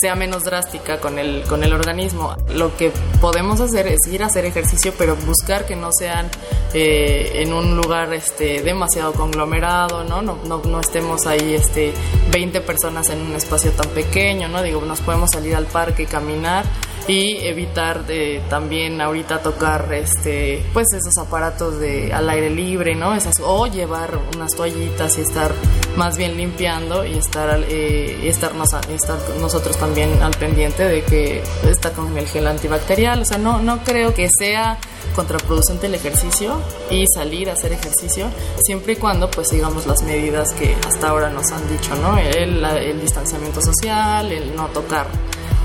[0.00, 2.36] sea menos drástica con el, con el organismo.
[2.54, 6.28] Lo que podemos hacer es ir a hacer ejercicio, pero buscar que no sean
[6.72, 10.22] eh, en un lugar este, demasiado conglomerado, ¿no?
[10.22, 10.62] No, ¿no?
[10.64, 11.92] no estemos ahí este,
[12.30, 14.62] 20 personas en un espacio tan pequeño, ¿no?
[14.62, 16.64] Digo, nos podemos salir al parque y caminar
[17.06, 23.14] y evitar de también ahorita tocar este pues esos aparatos de al aire libre no
[23.14, 25.52] esas o llevar unas toallitas y estar
[25.96, 31.42] más bien limpiando y estar eh, y estarnos estar nosotros también al pendiente de que
[31.68, 33.20] está con el gel antibacterial.
[33.20, 34.78] O sea no no creo que sea
[35.14, 36.60] contraproducente el ejercicio
[36.90, 38.26] y salir a hacer ejercicio
[38.62, 42.64] siempre y cuando pues sigamos las medidas que hasta ahora nos han dicho no el,
[42.64, 45.06] el distanciamiento social el no tocar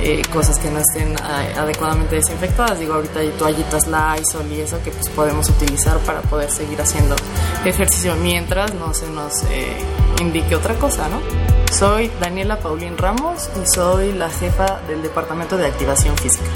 [0.02, 2.80] eh, cosas que no estén eh, adecuadamente desinfectadas.
[2.80, 7.18] Digo, ahorita hay toallitas Lysol y eso que pues podemos utilizar para poder seguir haciendo
[7.66, 9.76] ejercicio mientras no se nos eh,
[10.22, 11.20] indique otra cosa, ¿no?
[11.74, 16.50] Soy Daniela Paulín Ramos y soy la jefa del Departamento de Activación Física.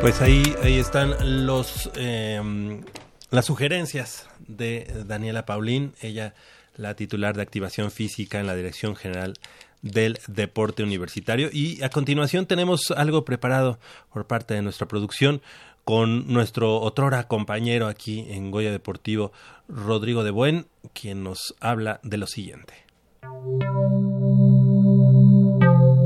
[0.00, 2.82] Pues ahí, ahí están los em,
[3.30, 6.34] las sugerencias de Daniela Paulín, ella
[6.76, 9.34] la titular de activación física en la Dirección General
[9.82, 11.48] del deporte universitario.
[11.52, 13.78] Y a continuación tenemos algo preparado
[14.12, 15.42] por parte de nuestra producción
[15.84, 19.32] con nuestro otrora compañero aquí en Goya Deportivo,
[19.68, 22.74] Rodrigo de Buen, quien nos habla de lo siguiente.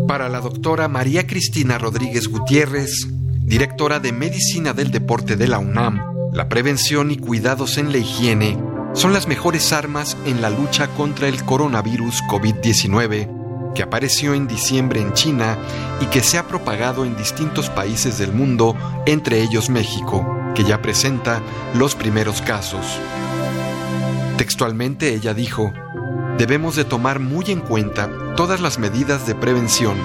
[0.07, 3.09] Para la doctora María Cristina Rodríguez Gutiérrez,
[3.51, 6.01] directora de Medicina del Deporte de la UNAM,
[6.33, 8.57] la prevención y cuidados en la higiene
[8.93, 15.01] son las mejores armas en la lucha contra el coronavirus COVID-19 que apareció en diciembre
[15.01, 15.59] en China
[16.01, 20.25] y que se ha propagado en distintos países del mundo, entre ellos México,
[20.55, 21.43] que ya presenta
[21.75, 22.87] los primeros casos.
[24.37, 25.73] Textualmente ella dijo,
[26.39, 29.97] debemos de tomar muy en cuenta todas las medidas de prevención,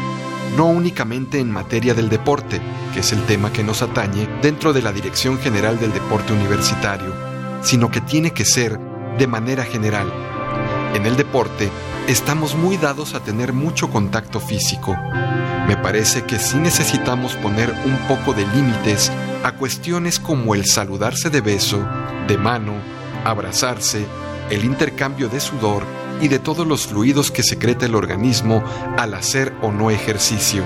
[0.55, 2.61] no únicamente en materia del deporte,
[2.93, 7.13] que es el tema que nos atañe dentro de la Dirección General del Deporte Universitario,
[7.61, 8.79] sino que tiene que ser
[9.17, 10.11] de manera general.
[10.93, 11.69] En el deporte,
[12.07, 14.95] estamos muy dados a tener mucho contacto físico.
[15.67, 19.11] Me parece que sí necesitamos poner un poco de límites
[19.43, 21.85] a cuestiones como el saludarse de beso,
[22.27, 22.73] de mano,
[23.25, 24.05] abrazarse,
[24.49, 25.83] el intercambio de sudor
[26.21, 28.63] y de todos los fluidos que secreta el organismo
[28.97, 30.63] al hacer o no ejercicio.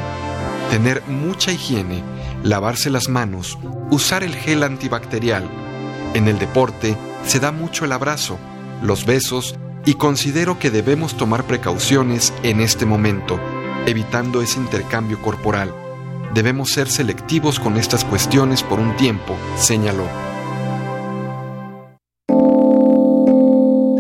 [0.69, 2.03] Tener mucha higiene,
[2.43, 3.57] lavarse las manos,
[3.89, 5.49] usar el gel antibacterial.
[6.13, 6.95] En el deporte
[7.25, 8.37] se da mucho el abrazo,
[8.81, 13.39] los besos y considero que debemos tomar precauciones en este momento,
[13.85, 15.73] evitando ese intercambio corporal.
[16.33, 20.07] Debemos ser selectivos con estas cuestiones por un tiempo, señaló.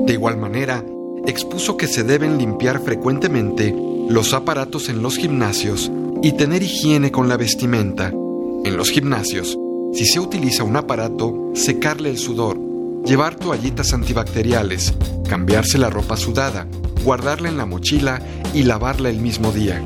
[0.05, 0.83] De igual manera,
[1.25, 3.75] expuso que se deben limpiar frecuentemente
[4.09, 5.91] los aparatos en los gimnasios
[6.21, 8.09] y tener higiene con la vestimenta.
[8.09, 9.57] En los gimnasios,
[9.93, 12.59] si se utiliza un aparato, secarle el sudor,
[13.05, 14.93] llevar toallitas antibacteriales,
[15.27, 16.67] cambiarse la ropa sudada,
[17.03, 18.21] guardarla en la mochila
[18.53, 19.81] y lavarla el mismo día.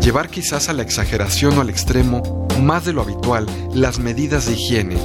[0.00, 4.54] Llevar quizás a la exageración o al extremo, más de lo habitual, las medidas de
[4.54, 4.96] higiene,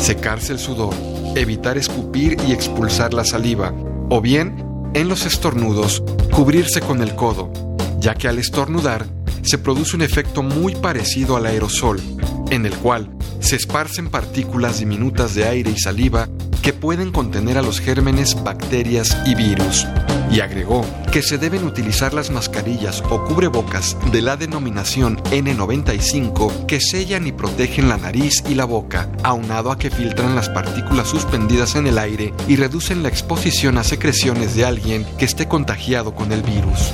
[0.00, 0.94] secarse el sudor,
[1.36, 3.72] evitar escupir y expulsar la saliva,
[4.08, 7.52] o bien, en los estornudos, cubrirse con el codo,
[7.98, 9.06] ya que al estornudar
[9.42, 12.00] se produce un efecto muy parecido al aerosol,
[12.50, 13.10] en el cual
[13.40, 16.28] se esparcen partículas diminutas de aire y saliva
[16.62, 19.86] que pueden contener a los gérmenes, bacterias y virus.
[20.30, 26.80] Y agregó que se deben utilizar las mascarillas o cubrebocas de la denominación N95 que
[26.80, 31.74] sellan y protegen la nariz y la boca, aunado a que filtran las partículas suspendidas
[31.74, 36.30] en el aire y reducen la exposición a secreciones de alguien que esté contagiado con
[36.30, 36.92] el virus.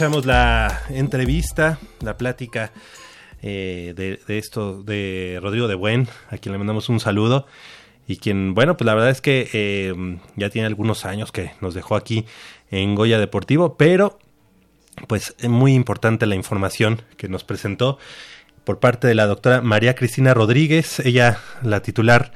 [0.00, 2.70] La entrevista, la plática
[3.42, 7.46] eh, de, esto de Rodrigo de Buen, a quien le mandamos un saludo.
[8.06, 11.74] Y quien, bueno, pues la verdad es que eh, ya tiene algunos años que nos
[11.74, 12.26] dejó aquí
[12.70, 14.20] en Goya Deportivo, pero
[15.08, 17.98] pues es muy importante la información que nos presentó
[18.62, 22.32] por parte de la doctora María Cristina Rodríguez, ella la titular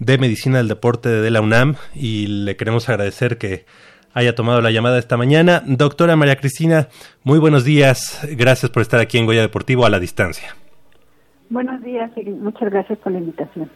[0.00, 3.66] de Medicina del Deporte de la UNAM, y le queremos agradecer que
[4.14, 5.62] haya tomado la llamada esta mañana.
[5.66, 6.88] Doctora María Cristina,
[7.22, 8.26] muy buenos días.
[8.30, 10.56] Gracias por estar aquí en Goya Deportivo a la distancia.
[11.50, 13.70] Buenos días y muchas gracias por la invitación.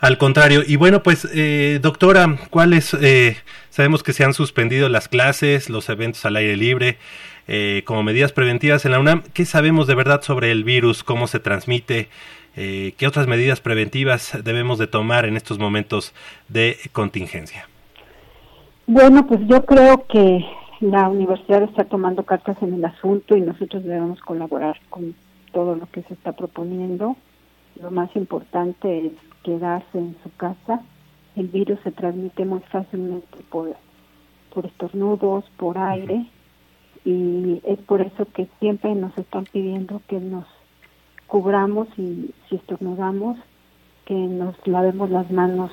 [0.00, 2.94] Al contrario, y bueno, pues eh, doctora, ¿cuáles?
[2.94, 3.36] Eh,
[3.68, 6.98] sabemos que se han suspendido las clases, los eventos al aire libre,
[7.48, 9.22] eh, como medidas preventivas en la UNAM.
[9.34, 11.02] ¿Qué sabemos de verdad sobre el virus?
[11.02, 12.08] ¿Cómo se transmite?
[12.56, 16.14] Eh, ¿Qué otras medidas preventivas debemos de tomar en estos momentos
[16.48, 17.68] de contingencia?
[18.92, 20.44] Bueno, pues yo creo que
[20.80, 25.14] la universidad está tomando cartas en el asunto y nosotros debemos colaborar con
[25.52, 27.14] todo lo que se está proponiendo.
[27.80, 29.12] Lo más importante es
[29.44, 30.80] quedarse en su casa.
[31.36, 33.76] El virus se transmite muy fácilmente por,
[34.52, 36.26] por estornudos, por aire,
[37.04, 40.46] y es por eso que siempre nos están pidiendo que nos
[41.28, 43.38] cubramos y si estornudamos,
[44.04, 45.70] que nos lavemos las manos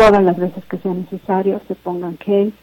[0.00, 2.54] todas las veces que sea necesario, se pongan gel.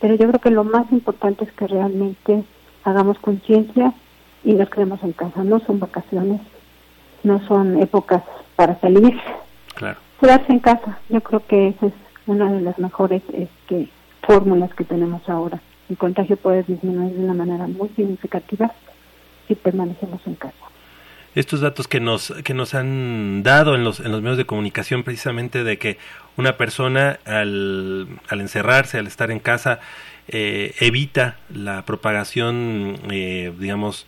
[0.00, 2.44] Pero yo creo que lo más importante es que realmente
[2.84, 3.92] hagamos conciencia
[4.44, 5.42] y nos quedemos en casa.
[5.42, 6.40] No son vacaciones,
[7.24, 8.22] no son épocas
[8.54, 9.18] para salir.
[9.74, 9.98] Claro.
[10.20, 11.00] Quedarse en casa.
[11.08, 11.94] Yo creo que esa es
[12.26, 13.88] una de las mejores este,
[14.22, 15.60] fórmulas que tenemos ahora.
[15.90, 18.70] El contagio puede disminuir de una manera muy significativa
[19.48, 20.54] si permanecemos en casa
[21.34, 25.02] estos datos que nos que nos han dado en los en los medios de comunicación
[25.02, 25.98] precisamente de que
[26.36, 29.80] una persona al, al encerrarse al estar en casa
[30.28, 34.06] eh, evita la propagación eh, digamos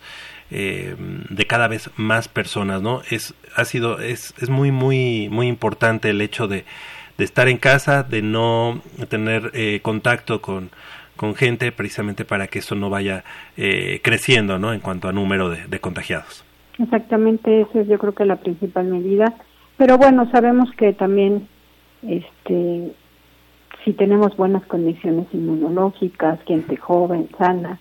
[0.49, 5.47] eh, de cada vez más personas no es ha sido es, es muy muy muy
[5.47, 6.65] importante el hecho de,
[7.17, 10.71] de estar en casa de no tener contacto con
[11.15, 13.23] con gente precisamente para que eso no vaya
[14.03, 16.45] creciendo no en cuanto a número de, contagiados.
[16.77, 19.33] Exactamente, eso es yo creo que la principal medida.
[19.77, 21.47] Pero bueno, sabemos que también
[22.01, 22.93] este
[23.83, 27.79] si tenemos buenas condiciones inmunológicas, gente joven, sana,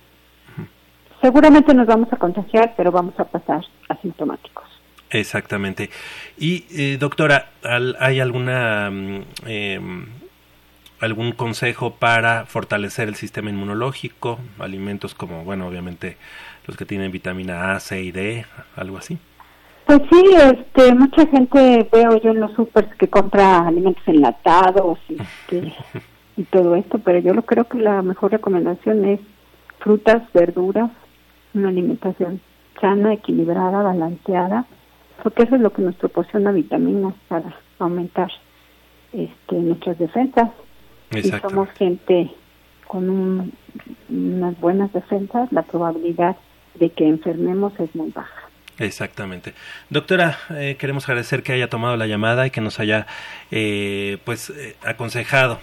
[1.21, 4.65] seguramente nos vamos a contagiar, pero vamos a pasar asintomáticos.
[5.11, 5.91] Exactamente.
[6.39, 7.51] Y eh, doctora,
[7.99, 8.89] ¿hay alguna
[9.47, 10.07] em,
[11.01, 14.39] algún consejo para fortalecer el sistema inmunológico?
[14.59, 16.17] Alimentos como, bueno, obviamente
[16.67, 18.45] los que tienen vitamina A, C y D,
[18.75, 19.19] algo así.
[19.87, 25.73] Pues sí, este, mucha gente veo yo en los supers que compra alimentos enlatados este,
[26.37, 29.21] y todo esto, pero yo lo creo que la mejor recomendación es
[29.79, 30.91] frutas, verduras,
[31.55, 32.41] una alimentación
[32.81, 34.67] sana, equilibrada, balanceada,
[35.23, 38.33] porque eso es lo que nos proporciona vitaminas para aumentar
[39.13, 40.51] este, nuestras defensas.
[41.13, 42.33] Si somos gente
[42.89, 43.53] con
[44.09, 46.37] unas buenas defensas, la probabilidad
[46.75, 48.46] de que enfermemos es muy baja.
[48.79, 49.55] Exactamente.
[49.89, 53.07] Doctora, eh, queremos agradecer que haya tomado la llamada y que nos haya
[53.51, 55.61] eh, pues eh, aconsejado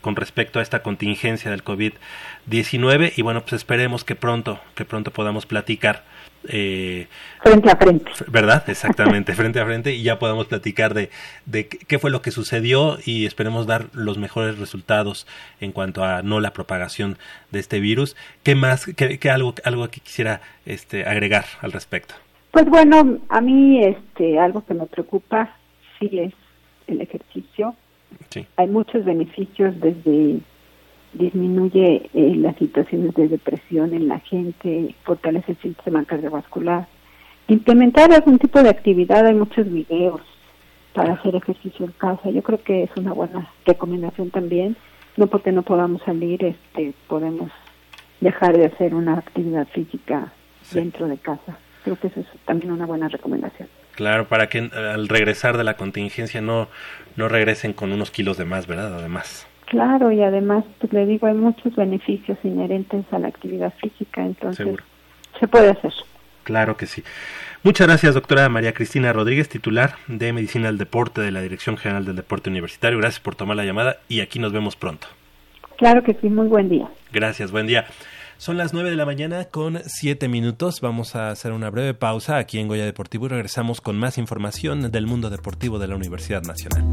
[0.00, 5.10] con respecto a esta contingencia del COVID-19 y bueno, pues esperemos que pronto, que pronto
[5.10, 6.04] podamos platicar
[6.48, 7.08] eh,
[7.42, 8.10] frente a frente.
[8.28, 8.64] ¿Verdad?
[8.68, 11.10] Exactamente, frente a frente y ya podamos platicar de,
[11.44, 15.26] de qué fue lo que sucedió y esperemos dar los mejores resultados
[15.60, 17.18] en cuanto a no la propagación
[17.50, 18.16] de este virus.
[18.42, 22.14] ¿Qué más, qué, algo, algo que quisiera este, agregar al respecto?
[22.50, 25.56] Pues bueno, a mí este, algo que me preocupa
[25.98, 26.32] sí es
[26.86, 27.74] el ejercicio.
[28.30, 28.46] Sí.
[28.56, 30.40] Hay muchos beneficios desde
[31.18, 36.86] disminuye eh, las situaciones de depresión en la gente, fortalece el sistema cardiovascular.
[37.48, 40.20] Implementar algún tipo de actividad, hay muchos videos
[40.92, 42.30] para hacer ejercicio en casa.
[42.30, 44.76] Yo creo que es una buena recomendación también.
[45.16, 47.50] No porque no podamos salir, este, podemos
[48.20, 50.32] dejar de hacer una actividad física
[50.72, 51.58] dentro de casa.
[51.84, 53.68] Creo que eso es también una buena recomendación.
[53.94, 56.68] Claro, para que al regresar de la contingencia no,
[57.16, 58.94] no regresen con unos kilos de más, ¿verdad?
[58.94, 59.46] Además.
[59.66, 64.76] Claro, y además, pues le digo, hay muchos beneficios inherentes a la actividad física, entonces
[65.38, 65.92] se puede hacer.
[66.44, 67.02] Claro que sí.
[67.64, 72.04] Muchas gracias, doctora María Cristina Rodríguez, titular de Medicina del Deporte de la Dirección General
[72.04, 72.98] del Deporte Universitario.
[72.98, 75.08] Gracias por tomar la llamada y aquí nos vemos pronto.
[75.76, 76.88] Claro que sí, muy buen día.
[77.12, 77.86] Gracias, buen día.
[78.38, 80.80] Son las nueve de la mañana con siete minutos.
[80.80, 84.92] Vamos a hacer una breve pausa aquí en Goya Deportivo y regresamos con más información
[84.92, 86.84] del mundo deportivo de la Universidad Nacional.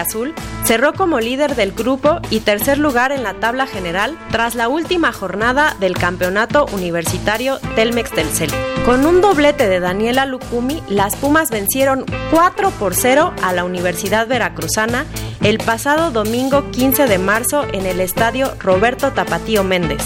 [0.00, 0.34] Aureazul
[0.64, 5.12] cerró como líder del grupo y tercer lugar en la tabla general tras la última
[5.12, 8.50] jornada del campeonato universitario Telmex Telcel.
[8.86, 14.26] Con un doblete de Daniela Lucumi, las Pumas vencieron 4 por 0 a la Universidad
[14.26, 15.04] Veracruzana
[15.42, 20.02] el pasado domingo 15 de marzo en el estadio Roberto Tapatío Méndez.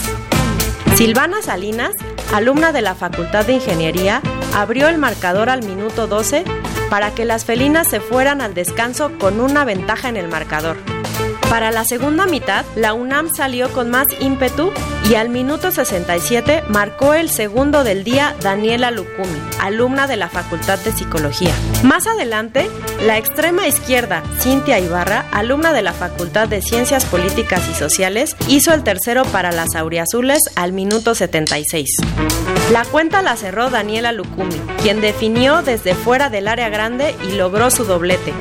[0.97, 1.93] Silvana Salinas,
[2.33, 4.23] alumna de la Facultad de Ingeniería,
[4.55, 6.45] abrió el marcador al minuto 12
[6.91, 10.77] para que las felinas se fueran al descanso con una ventaja en el marcador.
[11.55, 14.73] Para la segunda mitad, la UNAM salió con más ímpetu
[15.09, 20.81] y al minuto 67 marcó el segundo del día Daniela Lucumi, alumna de la Facultad
[20.81, 21.55] de Psicología.
[21.85, 22.69] Más adelante,
[23.07, 28.75] la extrema izquierda Cintia Ibarra, alumna de la Facultad de Ciencias Políticas y Sociales, hizo
[28.75, 31.89] el tercero para las auriazules al minuto 76.
[32.73, 37.71] La cuenta la cerró Daniela Lucumi, quien definió desde fuera del área grande y logró
[37.71, 38.33] su doblete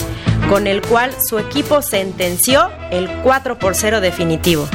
[0.49, 4.67] con el cual su equipo sentenció el 4 por 0 definitivo.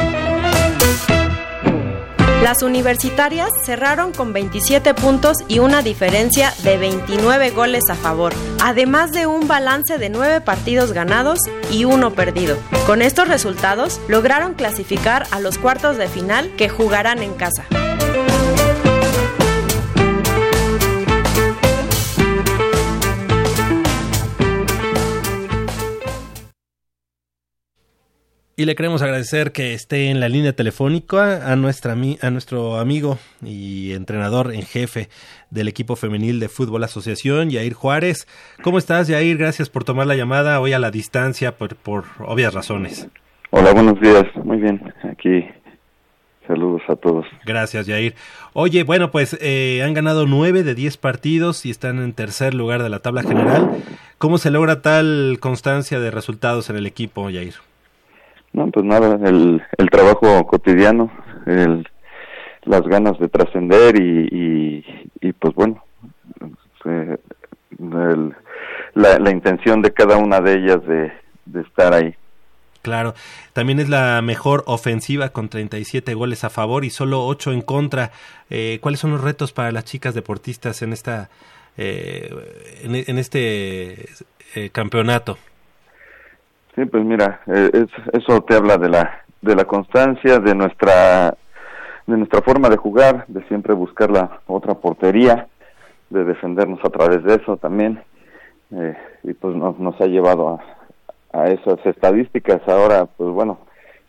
[2.43, 9.13] Las universitarias cerraron con 27 puntos y una diferencia de 29 goles a favor, además
[9.13, 11.41] de un balance de 9 partidos ganados
[11.71, 12.57] y uno perdido.
[12.87, 17.67] Con estos resultados lograron clasificar a los cuartos de final que jugarán en casa.
[28.59, 33.17] Y le queremos agradecer que esté en la línea telefónica a, nuestra, a nuestro amigo
[33.41, 35.09] y entrenador en jefe
[35.49, 38.27] del equipo femenil de Fútbol Asociación, Yair Juárez.
[38.65, 39.39] ¿Cómo estás, Yair?
[39.39, 43.07] Gracias por tomar la llamada hoy a la distancia por, por obvias razones.
[43.51, 44.25] Hola, buenos días.
[44.43, 45.45] Muy bien, aquí
[46.49, 47.27] Saludos a todos.
[47.45, 48.17] Gracias, Yair.
[48.55, 52.83] Oye, bueno, pues eh, han ganado nueve de diez partidos y están en tercer lugar
[52.83, 53.71] de la tabla general.
[54.17, 57.55] ¿Cómo se logra tal constancia de resultados en el equipo, Yair?
[58.59, 61.13] No, pues nada, el, el trabajo cotidiano,
[61.47, 61.87] el,
[62.65, 64.85] las ganas de trascender y,
[65.21, 65.85] y, pues bueno,
[66.85, 68.35] el,
[68.95, 71.13] la, la intención de cada una de ellas de,
[71.47, 72.17] de estar ahí.
[72.83, 73.15] Claro,
[73.53, 78.11] también es la mejor ofensiva con 37 goles a favor y solo 8 en contra.
[78.51, 81.31] Eh, ¿Cuáles son los retos para las chicas deportistas en esta
[81.77, 82.29] eh,
[82.83, 84.09] en, en, este
[84.57, 85.39] eh, campeonato?
[86.79, 91.35] Sí, pues mira, eh, eso te habla de la de la constancia, de nuestra
[92.07, 95.49] de nuestra forma de jugar, de siempre buscar la otra portería,
[96.09, 98.01] de defendernos a través de eso también,
[98.71, 102.61] eh, y pues nos, nos ha llevado a, a esas estadísticas.
[102.69, 103.59] Ahora, pues bueno,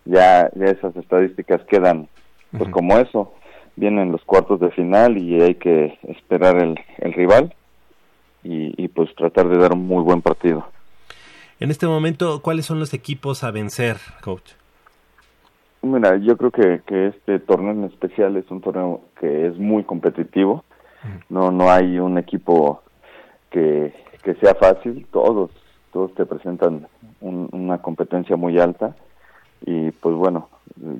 [0.06, 2.08] ya, ya esas estadísticas quedan
[2.56, 3.34] pues como eso,
[3.78, 7.52] vienen los cuartos de final y hay que esperar el, el rival
[8.44, 10.68] y, y pues tratar de dar un muy buen partido.
[11.60, 14.52] En este momento, ¿cuáles son los equipos a vencer, coach?
[15.82, 19.84] Mira, yo creo que, que este torneo en especial es un torneo que es muy
[19.84, 20.64] competitivo.
[21.30, 22.82] No, no hay un equipo
[23.50, 23.94] que,
[24.24, 25.06] que sea fácil.
[25.12, 25.52] Todos,
[25.94, 26.88] todos te presentan
[27.22, 28.96] un, una competencia muy alta
[29.66, 30.50] y pues bueno,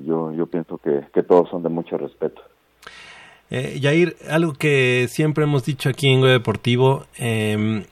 [0.04, 2.42] yo, yo pienso que, que todos son de mucho respeto.
[3.50, 7.84] Eh, Yair, algo que siempre hemos dicho aquí en Go Deportivo, eh,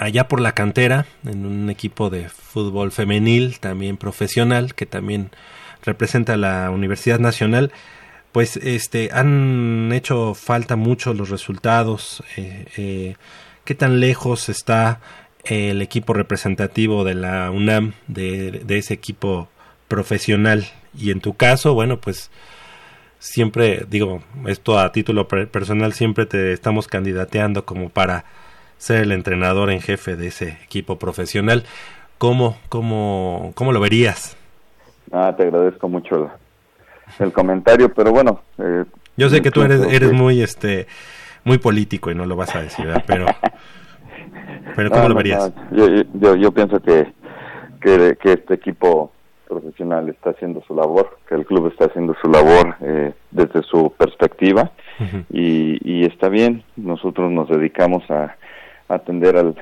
[0.00, 5.30] allá por la cantera, en un equipo de fútbol femenil, también profesional, que también
[5.84, 7.70] representa la Universidad Nacional,
[8.32, 12.24] pues este han hecho falta mucho los resultados.
[12.36, 13.16] Eh, eh,
[13.64, 15.00] ¿Qué tan lejos está
[15.44, 19.50] el equipo representativo de la UNAM de, de ese equipo
[19.86, 20.66] profesional?
[20.96, 22.30] Y en tu caso, bueno, pues
[23.18, 28.24] siempre digo esto a título personal siempre te estamos candidateando como para
[28.80, 31.64] ser el entrenador en jefe de ese equipo profesional.
[32.16, 34.38] ¿Cómo, cómo, cómo lo verías?
[35.12, 36.30] Ah, te agradezco mucho
[37.18, 38.40] el, comentario, pero bueno.
[38.58, 38.84] Eh,
[39.18, 40.86] Yo sé que tú eres, eres muy, este,
[41.44, 43.26] muy político y no lo vas a decir, pero,
[44.76, 45.52] pero ¿cómo lo verías?
[45.72, 47.12] yo, yo, yo, pienso que,
[47.82, 49.12] que, que, este equipo
[49.46, 53.92] profesional está haciendo su labor, que el club está haciendo su labor eh, desde su
[53.98, 55.24] perspectiva uh -huh.
[55.28, 56.62] y, y está bien.
[56.76, 58.36] Nosotros nos dedicamos a
[58.94, 59.54] atender al,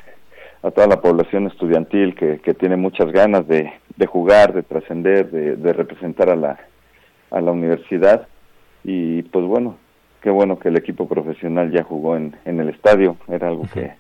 [0.63, 5.31] a toda la población estudiantil que, que tiene muchas ganas de, de jugar, de trascender,
[5.31, 6.59] de, de, representar a la,
[7.31, 8.27] a la universidad.
[8.85, 9.77] Y pues bueno,
[10.23, 13.93] qué bueno que el equipo profesional ya jugó en, en el estadio, era algo que,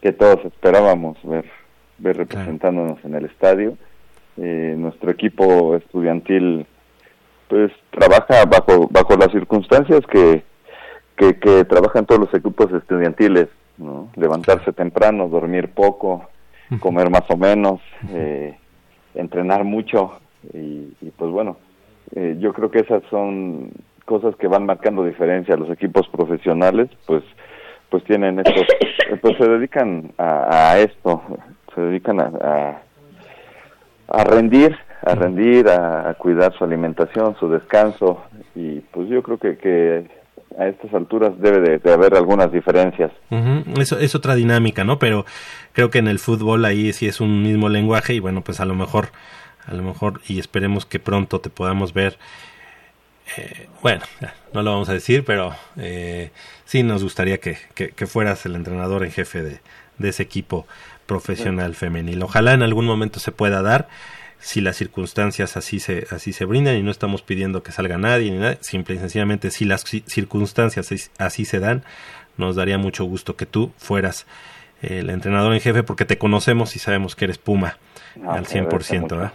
[0.00, 1.46] que todos esperábamos ver,
[1.98, 3.76] ver representándonos en el estadio.
[4.36, 6.64] Eh, nuestro equipo estudiantil
[7.48, 10.44] pues trabaja bajo bajo las circunstancias que,
[11.16, 13.48] que, que trabajan todos los equipos estudiantiles
[13.78, 14.08] ¿no?
[14.16, 16.28] levantarse temprano, dormir poco,
[16.80, 17.80] comer más o menos,
[18.10, 18.56] eh,
[19.14, 20.20] entrenar mucho
[20.52, 21.56] y, pues bueno,
[22.14, 23.70] eh, yo creo que esas son
[24.04, 25.56] cosas que van marcando diferencia.
[25.56, 27.22] Los equipos profesionales, pues,
[27.90, 28.66] pues tienen estos,
[29.20, 31.22] pues se dedican a, esto,
[31.74, 32.82] se dedican a,
[34.08, 38.22] a, rendir, a rendir, a, cuidar su alimentación, su descanso
[38.54, 40.06] y pues yo creo que, que
[40.58, 43.12] a estas alturas debe de, haber algunas diferencias.
[43.78, 44.98] Eso es otra dinámica, ¿no?
[44.98, 45.24] Pero
[45.72, 48.64] creo que en el fútbol ahí sí es un mismo lenguaje y bueno, pues a
[48.64, 49.08] lo mejor,
[49.66, 52.18] a lo mejor y esperemos que pronto te podamos ver.
[53.36, 54.02] Eh, bueno,
[54.52, 56.30] no lo vamos a decir, pero eh,
[56.64, 59.60] sí nos gustaría que, que, fueras el entrenador en jefe de,
[59.98, 60.66] de ese equipo
[61.06, 62.22] profesional femenil.
[62.22, 63.88] Ojalá en algún momento se pueda dar
[64.40, 68.30] si las circunstancias así se, así se brindan y no estamos pidiendo que salga nadie
[68.30, 71.84] ni nada, simple y sencillamente si las circunstancias así se dan,
[72.36, 74.26] nos daría mucho gusto que tú fueras
[74.80, 77.78] el entrenador en jefe porque te conocemos y sabemos que eres Puma
[78.24, 79.32] ah, al 100%, ¿verdad?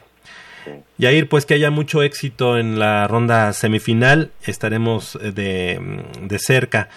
[0.64, 0.72] Sí.
[0.98, 6.88] Yair, pues que haya mucho éxito en la ronda semifinal, estaremos eh, de, de cerca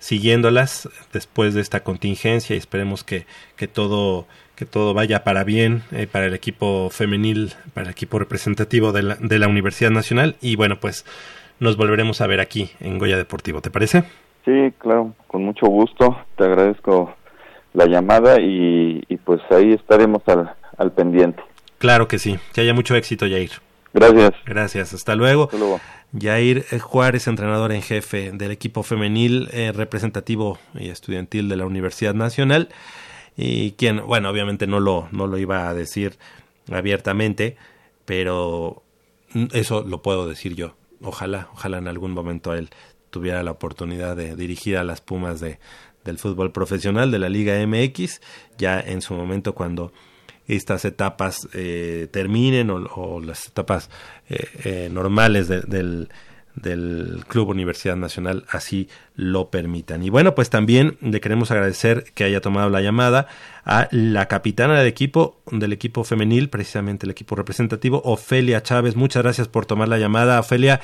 [0.00, 3.24] siguiéndolas después de esta contingencia y esperemos que,
[3.54, 4.26] que todo
[4.56, 9.02] que todo vaya para bien eh, para el equipo femenil, para el equipo representativo de
[9.02, 11.04] la, de la Universidad Nacional y bueno, pues
[11.60, 14.04] nos volveremos a ver aquí en Goya Deportivo, ¿te parece?
[14.44, 17.14] Sí, claro, con mucho gusto, te agradezco
[17.72, 21.42] la llamada y, pues ahí estaremos al, al pendiente.
[21.78, 23.50] Claro que sí, que haya mucho éxito, Jair.
[23.94, 24.32] Gracias.
[24.46, 25.44] Gracias, hasta luego.
[25.44, 25.80] Hasta luego.
[26.18, 32.14] Jair Juárez, entrenador en jefe del equipo femenil eh, representativo y estudiantil de la Universidad
[32.14, 32.68] Nacional
[33.36, 36.18] y quien, bueno, obviamente no lo, no lo iba a decir
[36.70, 37.56] abiertamente,
[38.04, 38.82] pero
[39.52, 40.74] eso lo puedo decir yo.
[41.02, 42.70] Ojalá, ojalá en algún momento él
[43.10, 45.58] tuviera la oportunidad de dirigir a las Pumas de,
[46.04, 48.20] del fútbol profesional de la Liga MX,
[48.58, 49.92] ya en su momento cuando
[50.46, 53.90] estas etapas eh, terminen o, las etapas
[54.28, 56.08] eh, eh, normales del,
[56.54, 60.02] del Club Universidad Nacional así lo permitan.
[60.02, 63.26] Y bueno, pues también le queremos agradecer que haya tomado la llamada
[63.64, 68.96] a la capitana del equipo, del equipo femenil, precisamente el equipo representativo, Ofelia Chávez.
[68.96, 70.80] Muchas gracias por tomar la llamada, Ofelia.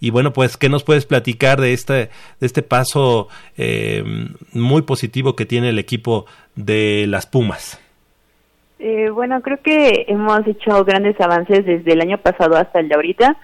[0.00, 3.28] Y bueno, pues, ¿qué nos puedes platicar de este, de este paso
[3.58, 4.02] eh,
[4.52, 6.24] muy positivo que tiene el equipo
[6.56, 7.78] de las Pumas?
[8.78, 12.94] Eh, bueno, creo que hemos hecho grandes avances desde el año pasado hasta el de
[12.94, 13.36] ahorita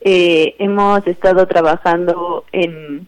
[0.00, 3.06] eh, hemos estado trabajando en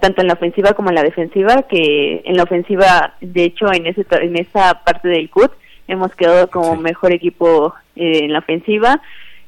[0.00, 3.86] tanto en la ofensiva como en la defensiva, que en la ofensiva, de hecho, en
[3.86, 5.50] ese en esa parte del CUT
[5.88, 9.00] hemos quedado como mejor equipo eh, en la ofensiva.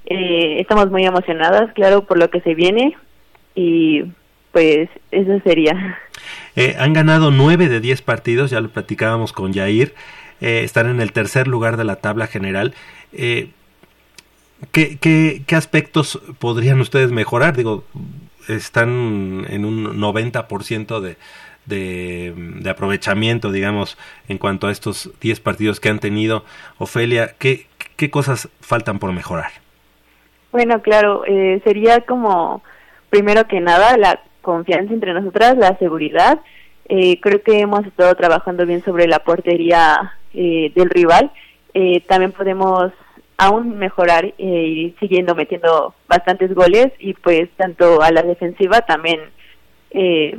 [0.07, 2.97] Eh, estamos muy emocionadas, claro, por lo que se viene
[3.55, 4.05] y
[4.53, 5.99] pues eso sería.
[6.57, 9.95] Eh, han ganado nueve de diez partidos, ya lo platicábamos con Yair,
[10.41, 12.75] están en el tercer lugar de la tabla general.
[13.13, 13.49] Eh,
[14.73, 17.57] ¿Qué, qué, aspectos podrían ustedes mejorar?
[17.57, 17.85] Digo,
[18.49, 21.17] están en un 90% de,
[21.67, 23.99] de, de aprovechamiento, digamos,
[24.29, 26.45] en cuanto a estos 10 partidos que han tenido.
[26.79, 27.67] Ofelia, ¿qué,
[27.97, 29.51] qué cosas faltan por mejorar?
[30.53, 32.63] Bueno, claro, eh, sería como,
[33.11, 36.41] primero que nada, la confianza entre nosotras, la seguridad.
[36.89, 41.33] Eh, creo que hemos estado trabajando bien sobre la portería eh, del rival.
[42.07, 42.93] también podemos
[43.37, 49.21] aún mejorar eh, y siguiendo metiendo bastantes goles y pues tanto a la defensiva también
[49.91, 50.39] eh,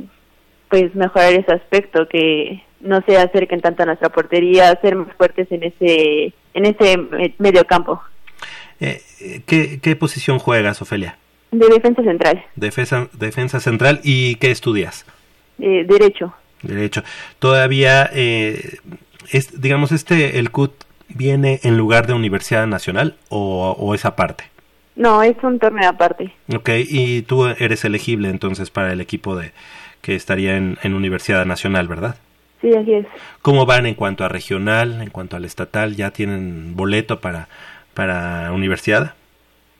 [0.68, 5.50] pues mejorar ese aspecto que no se acerquen tanto a nuestra portería ser más fuertes
[5.50, 6.98] en ese en ese
[7.38, 8.00] medio campo.
[8.80, 9.00] Eh,
[9.46, 11.18] ¿qué, ¿qué posición juegas Ofelia?
[11.52, 12.44] de defensa central.
[12.56, 15.06] Defensa defensa central y qué estudias
[15.58, 16.34] derecho.
[16.62, 17.02] Derecho.
[17.38, 24.44] Todavía es, digamos este el CUT viene en lugar de Universidad Nacional o, es aparte?
[24.94, 26.32] No, es un torneo aparte.
[26.54, 29.52] Ok, y tú eres elegible entonces para el equipo de
[30.00, 32.16] que estaría en, Universidad Nacional, ¿verdad?
[32.60, 33.06] Sí, así es.
[33.42, 35.96] ¿Cómo van en cuanto a regional, en cuanto al estatal?
[35.96, 37.48] ¿Ya tienen boleto para,
[37.92, 39.14] para universidad?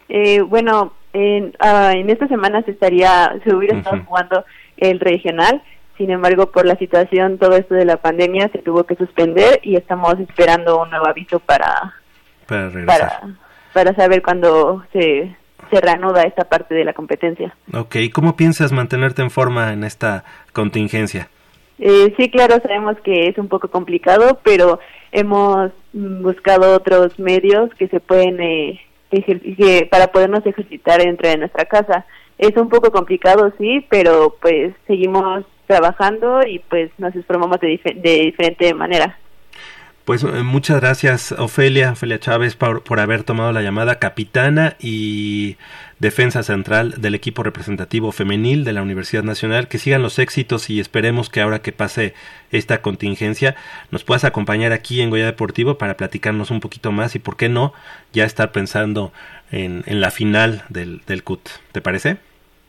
[0.08, 4.44] Eh, bueno, en, uh, en esta semana se estaría, se hubiera estado jugando
[4.76, 5.62] el regional,
[5.96, 9.76] sin embargo, por la situación, todo esto de la pandemia se tuvo que suspender y
[9.76, 11.94] estamos esperando un nuevo aviso para
[12.46, 13.22] para,
[13.72, 15.34] para, saber cuándo se,
[15.70, 17.56] se reanuda esta parte de la competencia.
[17.74, 21.28] Ok, ¿cómo piensas mantenerte en forma en esta contingencia?
[21.78, 24.78] Eh, sí, claro, sabemos que es un poco complicado, pero
[25.12, 31.64] hemos buscado otros medios que se pueden eh, que para podernos ejercitar dentro de nuestra
[31.64, 32.06] casa.
[32.38, 38.20] Es un poco complicado, sí, pero pues seguimos trabajando y pues nos informamos de, de
[38.20, 39.18] diferente manera.
[40.06, 45.56] Pues eh, muchas gracias Ofelia, Ofelia Chávez por, por, haber tomado la llamada capitana y
[45.98, 49.66] defensa central del equipo representativo femenil de la Universidad Nacional.
[49.66, 52.14] Que sigan los éxitos y esperemos que ahora que pase
[52.52, 53.56] esta contingencia
[53.90, 57.48] nos puedas acompañar aquí en Goya Deportivo para platicarnos un poquito más y por qué
[57.48, 57.72] no
[58.12, 59.12] ya estar pensando
[59.50, 61.48] en, en la final del, del CUT.
[61.72, 62.18] ¿Te parece?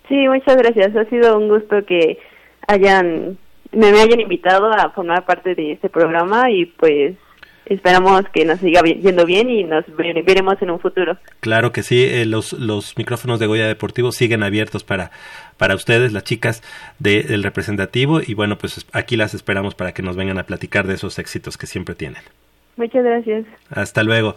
[0.07, 0.95] Sí, muchas gracias.
[0.95, 2.17] Ha sido un gusto que
[2.67, 3.37] hayan
[3.71, 7.15] me hayan invitado a formar parte de este programa y pues
[7.65, 11.17] esperamos que nos siga yendo bien y nos veremos en un futuro.
[11.41, 15.11] Claro que sí, eh, los, los micrófonos de Goya Deportivo siguen abiertos para,
[15.57, 16.63] para ustedes, las chicas
[16.99, 20.93] del representativo, y bueno, pues aquí las esperamos para que nos vengan a platicar de
[20.93, 22.21] esos éxitos que siempre tienen.
[22.77, 23.45] Muchas gracias.
[23.69, 24.35] Hasta luego.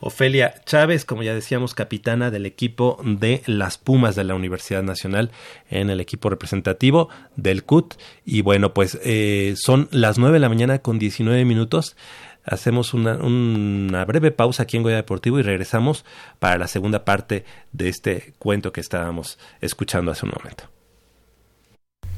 [0.00, 5.30] Ofelia Chávez, como ya decíamos, capitana del equipo de las Pumas de la Universidad Nacional
[5.68, 7.94] en el equipo representativo del CUT.
[8.24, 11.96] Y bueno, pues eh, son las nueve de la mañana con 19 minutos
[12.42, 16.06] hacemos una, una, breve pausa aquí en Goya Deportivo y regresamos
[16.38, 20.64] para la segunda parte de este cuento que estábamos escuchando hace un momento.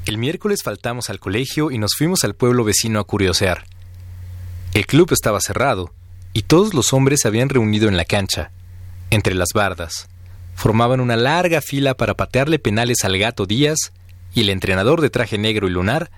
[0.06, 3.64] El miércoles faltamos al colegio y nos fuimos al pueblo vecino a curiosear.
[4.74, 5.92] El club estaba cerrado
[6.32, 8.50] y todos los hombres se habían reunido en la cancha,
[9.10, 10.09] entre las bardas.
[10.54, 13.92] Formaban una larga fila para patearle penales al gato Díaz
[14.34, 16.10] y el entrenador de traje negro y lunar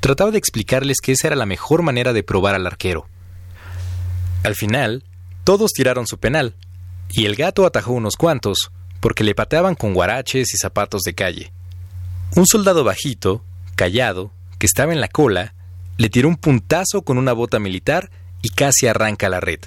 [0.00, 3.06] trataba de explicarles que esa era la mejor manera de probar al arquero.
[4.42, 5.04] Al final,
[5.44, 6.54] todos tiraron su penal,
[7.10, 8.70] y el gato atajó unos cuantos,
[9.00, 11.52] porque le pateaban con guaraches y zapatos de calle.
[12.36, 13.42] Un soldado bajito,
[13.76, 15.54] callado, que estaba en la cola,
[15.96, 18.10] le tiró un puntazo con una bota militar
[18.44, 19.58] y casi arranca la red.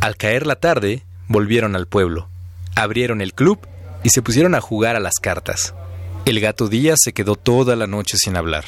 [0.00, 2.28] Al caer la tarde, volvieron al pueblo,
[2.74, 3.60] abrieron el club
[4.02, 5.72] y se pusieron a jugar a las cartas.
[6.24, 8.64] El gato Díaz se quedó toda la noche sin hablar,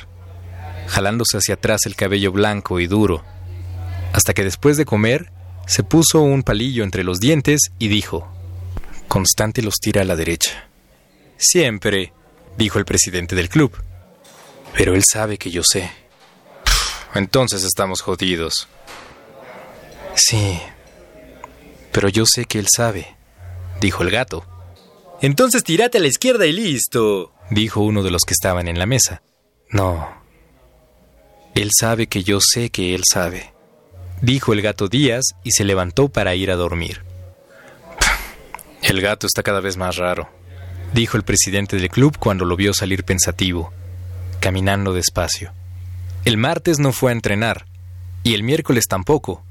[0.86, 3.24] jalándose hacia atrás el cabello blanco y duro,
[4.12, 5.32] hasta que después de comer
[5.66, 8.32] se puso un palillo entre los dientes y dijo,
[9.08, 10.68] Constante los tira a la derecha.
[11.38, 12.12] Siempre,
[12.56, 13.72] dijo el presidente del club.
[14.74, 15.90] Pero él sabe que yo sé.
[17.14, 18.68] Entonces estamos jodidos.
[20.16, 20.60] Sí,
[21.93, 23.16] pero yo sé que él sabe,
[23.80, 24.44] dijo el gato.
[25.22, 28.86] Entonces tírate a la izquierda y listo, dijo uno de los que estaban en la
[28.86, 29.22] mesa.
[29.70, 30.09] No,
[31.55, 33.56] él sabe que yo sé que él sabe
[34.20, 37.02] dijo el gato Díaz y se levantó para ir a dormir.
[38.82, 40.28] El gato está cada vez más raro,
[40.93, 43.72] dijo el presidente del club cuando lo vio salir pensativo,
[44.40, 45.52] caminando despacio.
[46.24, 47.66] El martes no fue a entrenar,
[48.22, 49.44] y el miércoles tampoco.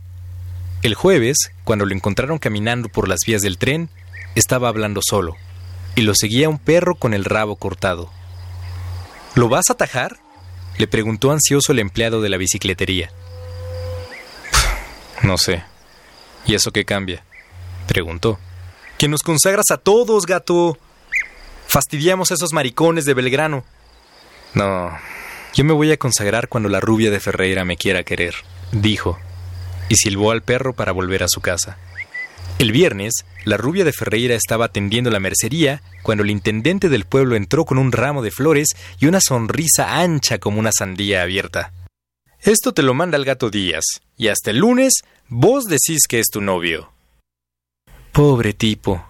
[0.86, 3.90] El jueves, cuando lo encontraron caminando por las vías del tren,
[4.36, 5.36] estaba hablando solo,
[5.96, 8.12] y lo seguía un perro con el rabo cortado.
[9.34, 10.20] ¿Lo vas a atajar?
[10.78, 13.10] le preguntó ansioso el empleado de la bicicletería.
[15.24, 15.64] No sé.
[16.46, 17.24] ¿Y eso qué cambia?
[17.88, 18.38] Preguntó.
[19.00, 20.78] Que nos consagras a todos, gato.
[21.66, 23.64] Fastidiamos a esos maricones de Belgrano.
[24.54, 24.96] No,
[25.56, 28.36] yo me voy a consagrar cuando la rubia de Ferreira me quiera querer,
[28.72, 29.18] dijo,
[29.90, 31.78] y silbó al perro para volver a su casa.
[32.58, 37.36] El viernes, la rubia de Ferreira estaba atendiendo la mercería cuando el intendente del pueblo
[37.36, 41.74] entró con un ramo de flores y una sonrisa ancha como una sandía abierta.
[42.42, 43.84] Esto te lo manda el gato Díaz,
[44.18, 44.94] y hasta el lunes
[45.28, 46.92] Vos decís que es tu novio.
[48.12, 49.04] Pobre tipo,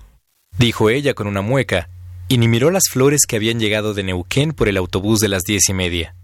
[0.57, 1.89] dijo ella con una mueca,
[2.29, 5.43] y ni miró las flores que habían llegado de Neuquén por el autobús de las
[5.43, 6.15] diez y media.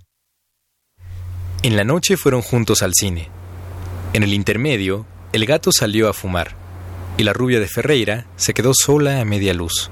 [1.61, 3.30] En la noche fueron juntos al cine.
[4.14, 6.56] En el intermedio, el gato salió a fumar,
[7.18, 9.90] y la rubia de Ferreira se quedó sola a media luz,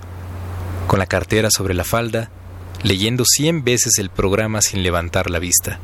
[0.88, 2.30] con la cartera sobre la falda,
[2.84, 5.80] leyendo cien veces el programa sin levantar la vista.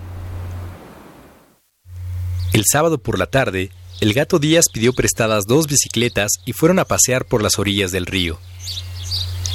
[2.52, 3.72] El sábado por la tarde,
[4.02, 8.06] el gato Díaz pidió prestadas dos bicicletas y fueron a pasear por las orillas del
[8.06, 8.38] río.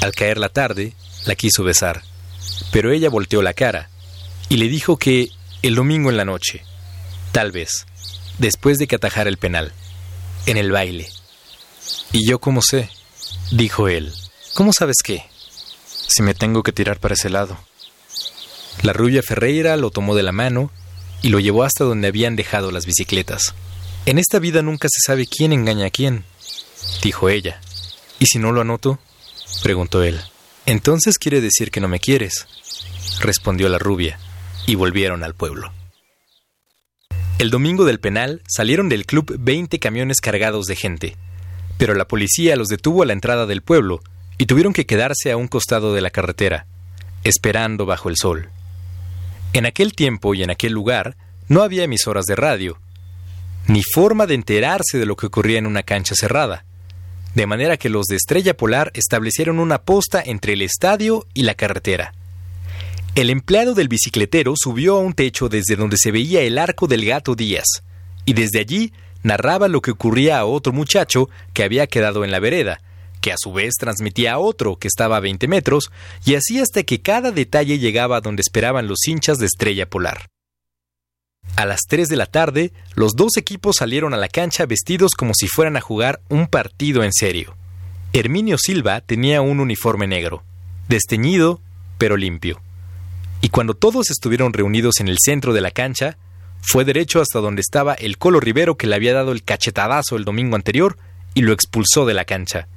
[0.01, 0.93] Al caer la tarde,
[1.27, 2.01] la quiso besar,
[2.71, 3.89] pero ella volteó la cara
[4.49, 5.29] y le dijo que
[5.61, 6.63] el domingo en la noche,
[7.31, 7.85] tal vez,
[8.41, 9.71] después de que atajara el penal,
[10.47, 11.07] en el baile.
[12.11, 12.89] ¿Y yo cómo sé?
[13.51, 14.11] dijo él.
[14.55, 15.23] ¿Cómo sabes qué?
[15.85, 17.57] Si me tengo que tirar para ese lado.
[18.81, 20.71] La rubia Ferreira lo tomó de la mano
[21.21, 23.53] y lo llevó hasta donde habían dejado las bicicletas.
[24.07, 26.25] En esta vida nunca se sabe quién engaña a quién,
[27.03, 27.61] dijo ella.
[28.17, 28.97] ¿Y si no lo anoto?
[29.61, 30.19] preguntó él.
[30.65, 32.47] Entonces quiere decir que no me quieres,
[33.19, 34.17] respondió la rubia,
[34.65, 35.71] y volvieron al pueblo.
[37.41, 41.15] El domingo del penal salieron del club 20 camiones cargados de gente,
[41.79, 43.99] pero la policía los detuvo a la entrada del pueblo
[44.37, 46.67] y tuvieron que quedarse a un costado de la carretera,
[47.23, 48.49] esperando bajo el sol.
[49.53, 52.77] En aquel tiempo y en aquel lugar no había emisoras de radio,
[53.65, 56.65] ni forma de enterarse de lo que ocurría en una cancha cerrada.
[57.33, 61.55] De manera que los de Estrella Polar establecieron una posta entre el estadio y la
[61.55, 62.13] carretera.
[63.13, 67.05] El empleado del bicicletero subió a un techo desde donde se veía el arco del
[67.05, 67.83] gato Díaz,
[68.23, 72.39] y desde allí narraba lo que ocurría a otro muchacho que había quedado en la
[72.39, 72.79] vereda,
[73.19, 75.91] que a su vez transmitía a otro que estaba a 20 metros,
[76.25, 80.27] y así hasta que cada detalle llegaba a donde esperaban los hinchas de Estrella Polar.
[81.57, 85.33] A las 3 de la tarde, los dos equipos salieron a la cancha vestidos como
[85.33, 87.57] si fueran a jugar un partido en serio.
[88.13, 90.43] Herminio Silva tenía un uniforme negro,
[90.87, 91.59] desteñido,
[91.97, 92.61] pero limpio.
[93.41, 96.17] Y cuando todos estuvieron reunidos en el centro de la cancha,
[96.61, 100.25] fue derecho hasta donde estaba el Colo Rivero que le había dado el cachetadazo el
[100.25, 100.97] domingo anterior
[101.33, 102.67] y lo expulsó de la cancha.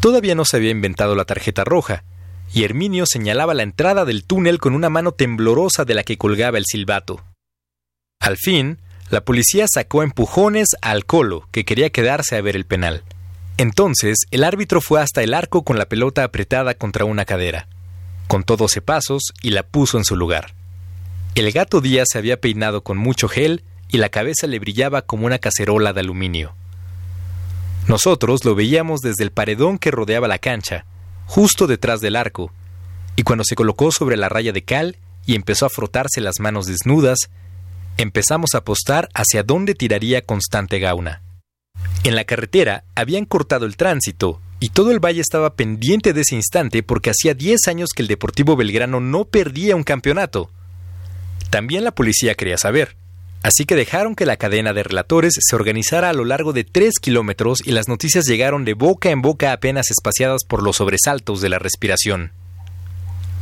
[0.00, 2.04] Todavía no se había inventado la tarjeta roja,
[2.52, 6.58] y Herminio señalaba la entrada del túnel con una mano temblorosa de la que colgaba
[6.58, 7.22] el silbato.
[8.20, 8.78] Al fin,
[9.10, 13.04] la policía sacó empujones al Colo, que quería quedarse a ver el penal.
[13.56, 17.68] Entonces, el árbitro fue hasta el arco con la pelota apretada contra una cadera.
[18.28, 20.54] Contó doce pasos y la puso en su lugar.
[21.34, 25.26] El gato Díaz se había peinado con mucho gel y la cabeza le brillaba como
[25.26, 26.54] una cacerola de aluminio.
[27.88, 30.86] Nosotros lo veíamos desde el paredón que rodeaba la cancha,
[31.26, 32.52] justo detrás del arco,
[33.14, 36.66] y cuando se colocó sobre la raya de cal y empezó a frotarse las manos
[36.66, 37.30] desnudas,
[37.96, 41.22] empezamos a apostar hacia dónde tiraría Constante Gauna.
[42.02, 46.34] En la carretera habían cortado el tránsito y todo el valle estaba pendiente de ese
[46.34, 50.50] instante porque hacía 10 años que el Deportivo Belgrano no perdía un campeonato.
[51.50, 52.96] También la policía quería saber,
[53.42, 56.98] así que dejaron que la cadena de relatores se organizara a lo largo de 3
[57.00, 61.48] kilómetros y las noticias llegaron de boca en boca apenas espaciadas por los sobresaltos de
[61.50, 62.32] la respiración.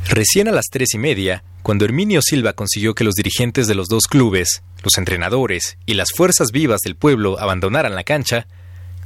[0.09, 3.89] Recién a las tres y media, cuando Herminio Silva consiguió que los dirigentes de los
[3.89, 8.47] dos clubes, los entrenadores y las fuerzas vivas del pueblo abandonaran la cancha,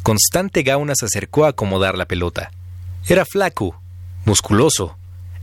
[0.09, 2.51] Constante Gauna se acercó a acomodar la pelota.
[3.07, 3.79] Era flaco,
[4.25, 4.97] musculoso,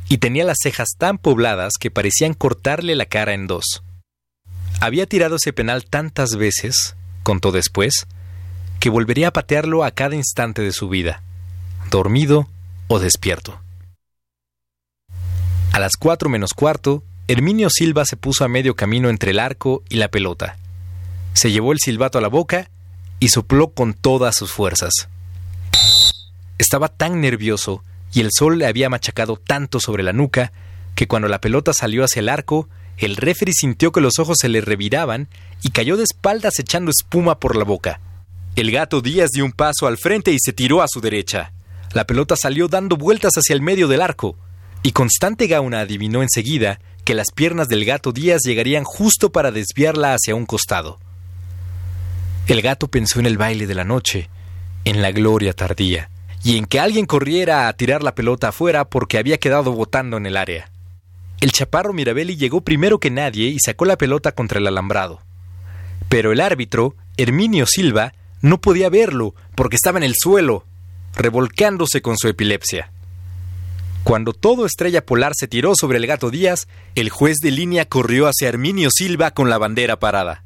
[0.10, 3.84] y tenía las cejas tan pobladas que parecían cortarle la cara en dos.
[4.80, 8.08] Había tirado ese penal tantas veces, contó después,
[8.80, 11.22] que volvería a patearlo a cada instante de su vida,
[11.92, 12.50] dormido
[12.88, 13.60] o despierto.
[15.74, 19.84] A las cuatro menos cuarto, Herminio Silva se puso a medio camino entre el arco
[19.90, 20.58] y la pelota.
[21.34, 22.72] Se llevó el silbato a la boca
[23.20, 24.94] y sopló con todas sus fuerzas.
[26.58, 27.84] Estaba tan nervioso
[28.14, 30.52] y el sol le había machacado tanto sobre la nuca
[30.96, 34.48] que cuando la pelota salió hacia el arco, el referee sintió que los ojos se
[34.48, 35.28] le reviraban
[35.62, 38.00] y cayó de espaldas echando espuma por la boca.
[38.56, 41.52] El gato Díaz dio un paso al frente y se tiró a su derecha.
[41.92, 44.38] La pelota salió dando vueltas hacia el medio del arco
[44.82, 50.14] y Constante Gauna adivinó enseguida que las piernas del gato Díaz llegarían justo para desviarla
[50.14, 51.00] hacia un costado.
[52.48, 54.30] El gato pensó en el baile de la noche,
[54.84, 56.12] en la gloria tardía,
[56.44, 60.28] y en que alguien corriera a tirar la pelota afuera porque había quedado botando en
[60.28, 60.70] el área.
[61.42, 65.22] El chaparro Mirabelli llegó primero que nadie y sacó la pelota contra el alambrado.
[66.08, 70.66] Pero el árbitro, Herminio Silva, no podía verlo porque estaba en el suelo,
[71.16, 72.92] revolcándose con su epilepsia.
[74.04, 78.28] Cuando todo Estrella Polar se tiró sobre el gato Díaz, el juez de línea corrió
[78.28, 80.45] hacia Herminio Silva con la bandera parada.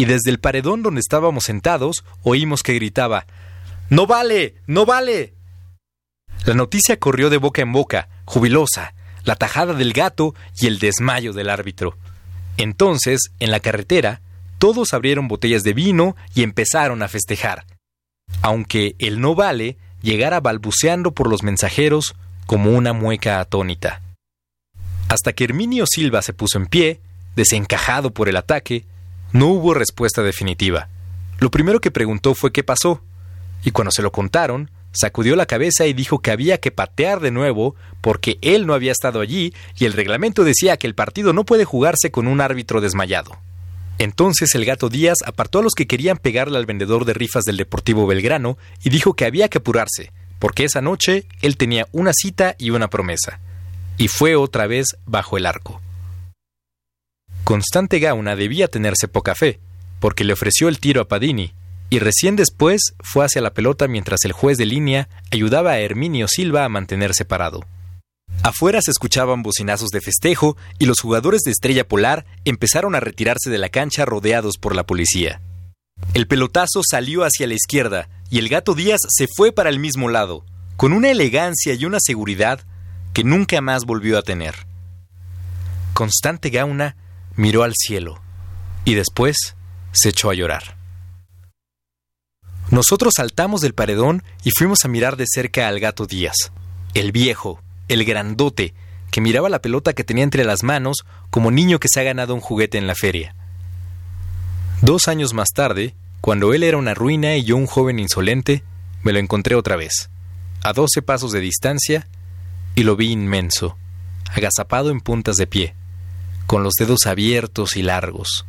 [0.00, 3.26] Y desde el paredón donde estábamos sentados, oímos que gritaba
[3.90, 4.54] ¡No vale!
[4.66, 5.34] ¡No vale!
[6.46, 8.94] La noticia corrió de boca en boca, jubilosa,
[9.24, 11.98] la tajada del gato y el desmayo del árbitro.
[12.56, 14.22] Entonces, en la carretera,
[14.58, 17.66] todos abrieron botellas de vino y empezaron a festejar.
[18.40, 22.14] Aunque el no vale llegara balbuceando por los mensajeros
[22.46, 24.00] como una mueca atónita.
[25.10, 27.00] Hasta que Herminio Silva se puso en pie,
[27.36, 28.86] desencajado por el ataque,
[29.32, 30.88] no hubo respuesta definitiva.
[31.38, 33.02] Lo primero que preguntó fue qué pasó,
[33.64, 37.30] y cuando se lo contaron, sacudió la cabeza y dijo que había que patear de
[37.30, 41.44] nuevo porque él no había estado allí y el reglamento decía que el partido no
[41.44, 43.38] puede jugarse con un árbitro desmayado.
[43.98, 47.58] Entonces el gato Díaz apartó a los que querían pegarle al vendedor de rifas del
[47.58, 52.56] Deportivo Belgrano y dijo que había que apurarse, porque esa noche él tenía una cita
[52.58, 53.40] y una promesa,
[53.98, 55.82] y fue otra vez bajo el arco.
[57.44, 59.60] Constante Gauna debía tenerse poca fe,
[59.98, 61.52] porque le ofreció el tiro a Padini,
[61.90, 66.28] y recién después fue hacia la pelota mientras el juez de línea ayudaba a Herminio
[66.28, 67.64] Silva a mantenerse parado.
[68.42, 73.50] Afuera se escuchaban bocinazos de festejo y los jugadores de Estrella Polar empezaron a retirarse
[73.50, 75.42] de la cancha rodeados por la policía.
[76.14, 80.08] El pelotazo salió hacia la izquierda y el gato Díaz se fue para el mismo
[80.08, 80.44] lado,
[80.76, 82.60] con una elegancia y una seguridad
[83.12, 84.54] que nunca más volvió a tener.
[85.92, 86.96] Constante Gauna
[87.36, 88.20] miró al cielo
[88.84, 89.56] y después
[89.92, 90.76] se echó a llorar.
[92.70, 96.52] Nosotros saltamos del paredón y fuimos a mirar de cerca al gato Díaz,
[96.94, 98.74] el viejo, el grandote,
[99.10, 102.34] que miraba la pelota que tenía entre las manos como niño que se ha ganado
[102.34, 103.34] un juguete en la feria.
[104.82, 108.62] Dos años más tarde, cuando él era una ruina y yo un joven insolente,
[109.02, 110.10] me lo encontré otra vez,
[110.62, 112.06] a doce pasos de distancia,
[112.76, 113.76] y lo vi inmenso,
[114.30, 115.74] agazapado en puntas de pie,
[116.50, 118.44] con los dedos abiertos y largos.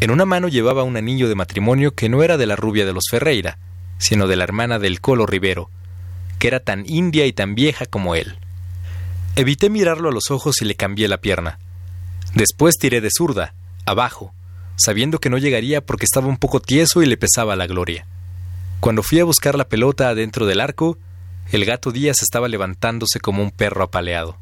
[0.00, 2.94] En una mano llevaba un anillo de matrimonio que no era de la rubia de
[2.94, 3.58] los Ferreira,
[3.98, 5.68] sino de la hermana del Colo Rivero,
[6.38, 8.38] que era tan india y tan vieja como él.
[9.34, 11.58] Evité mirarlo a los ojos y le cambié la pierna.
[12.34, 13.52] Después tiré de zurda,
[13.84, 14.32] abajo,
[14.76, 18.06] sabiendo que no llegaría porque estaba un poco tieso y le pesaba la gloria.
[18.80, 20.96] Cuando fui a buscar la pelota adentro del arco,
[21.52, 24.38] el gato Díaz estaba levantándose como un perro apaleado.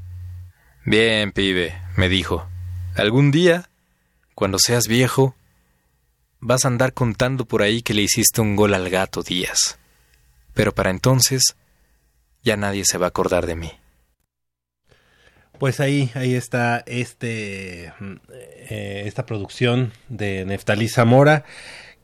[0.85, 2.49] Bien, pibe, me dijo.
[2.97, 3.69] Algún día,
[4.35, 5.35] cuando seas viejo,
[6.41, 9.79] vas a andar contando por ahí que le hiciste un gol al gato Díaz.
[10.53, 11.57] Pero para entonces,
[12.43, 13.73] ya nadie se va a acordar de mí.
[15.59, 17.93] Pues ahí, ahí está este,
[18.31, 21.45] eh, esta producción de Neftalí Zamora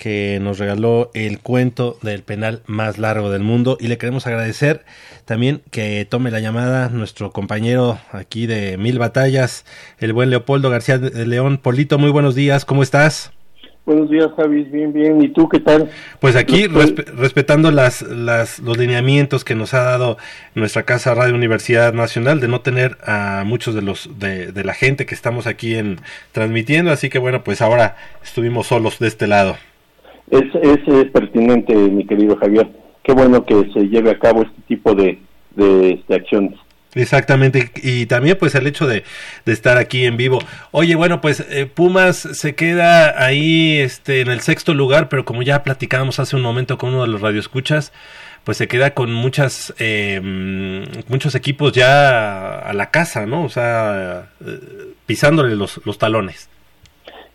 [0.00, 4.82] que nos regaló el cuento del penal más largo del mundo y le queremos agradecer
[5.26, 9.66] también que tome la llamada nuestro compañero aquí de Mil Batallas,
[9.98, 11.58] el buen Leopoldo García de León.
[11.58, 13.30] Polito, muy buenos días, ¿cómo estás?
[13.84, 14.62] Buenos días, Javi.
[14.64, 15.20] Bien, bien.
[15.20, 15.90] ¿Y tú qué tal?
[16.18, 20.16] Pues aquí respetando las, las, los lineamientos que nos ha dado
[20.54, 24.72] nuestra casa Radio Universidad Nacional de no tener a muchos de los de, de la
[24.72, 25.98] gente que estamos aquí en
[26.32, 29.56] transmitiendo, así que bueno, pues ahora estuvimos solos de este lado.
[30.30, 32.68] Es, es, pertinente, mi querido Javier.
[33.02, 35.18] Qué bueno que se lleve a cabo este tipo de,
[35.56, 36.58] de, este, acciones.
[36.94, 39.04] Exactamente, y también pues el hecho de,
[39.44, 40.40] de estar aquí en vivo.
[40.72, 45.42] Oye, bueno, pues eh, Pumas se queda ahí este, en el sexto lugar, pero como
[45.42, 47.92] ya platicábamos hace un momento con uno de los radioescuchas,
[48.42, 50.20] pues se queda con muchas eh,
[51.08, 53.44] muchos equipos ya a la casa, ¿no?
[53.44, 54.58] O sea, eh,
[55.06, 56.48] pisándole los, los talones.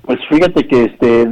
[0.06, 1.26] Pues fíjate que este,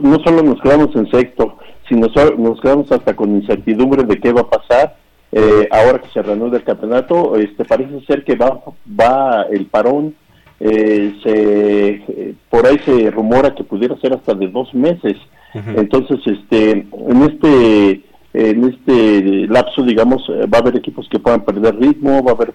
[0.00, 1.58] no solo nos quedamos en sexto,
[1.88, 2.08] sino
[2.38, 4.96] nos quedamos hasta con incertidumbre de qué va a pasar.
[5.32, 10.14] Eh, ahora que se reanuda el campeonato, este, parece ser que va, va el parón,
[10.60, 15.16] eh, se, por ahí se rumora que pudiera ser hasta de dos meses.
[15.54, 18.02] Entonces, este, en este
[18.34, 22.34] en este lapso, digamos, eh, va a haber equipos que puedan perder ritmo, va a
[22.34, 22.52] haber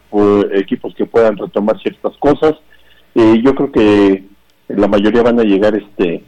[0.53, 2.53] equipos que puedan retomar ciertas cosas.
[3.15, 4.30] yo creo que
[4.75, 6.23] la mayoría van a llegar este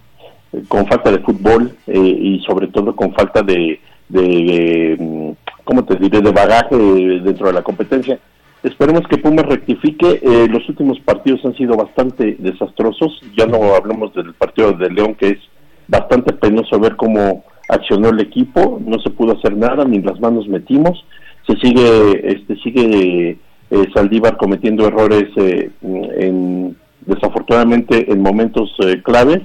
[0.67, 3.79] con falta de fútbol eh, y sobre todo con falta de,
[4.09, 5.31] de mm,
[5.63, 8.19] ¿cómo te diré?, de bagaje dentro de la competencia.
[8.63, 10.21] Esperemos que Pumas rectifique.
[10.21, 13.19] Eh, los últimos partidos han sido bastante desastrosos.
[13.37, 15.39] Ya no hablamos del partido de León, que es
[15.87, 18.79] bastante penoso ver cómo accionó el equipo.
[18.85, 21.05] No se pudo hacer nada, ni las manos metimos.
[21.45, 23.37] Se sigue, este, sigue
[23.69, 29.41] eh, Saldívar cometiendo errores eh, en desafortunadamente en momentos eh, claves.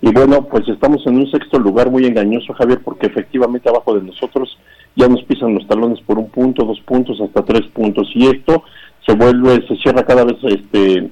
[0.00, 4.02] Y bueno, pues estamos en un sexto lugar muy engañoso, Javier, porque efectivamente abajo de
[4.02, 4.56] nosotros
[4.94, 8.08] ya nos pisan los talones por un punto, dos puntos, hasta tres puntos.
[8.14, 8.62] Y esto
[9.06, 11.10] se vuelve, se cierra cada vez este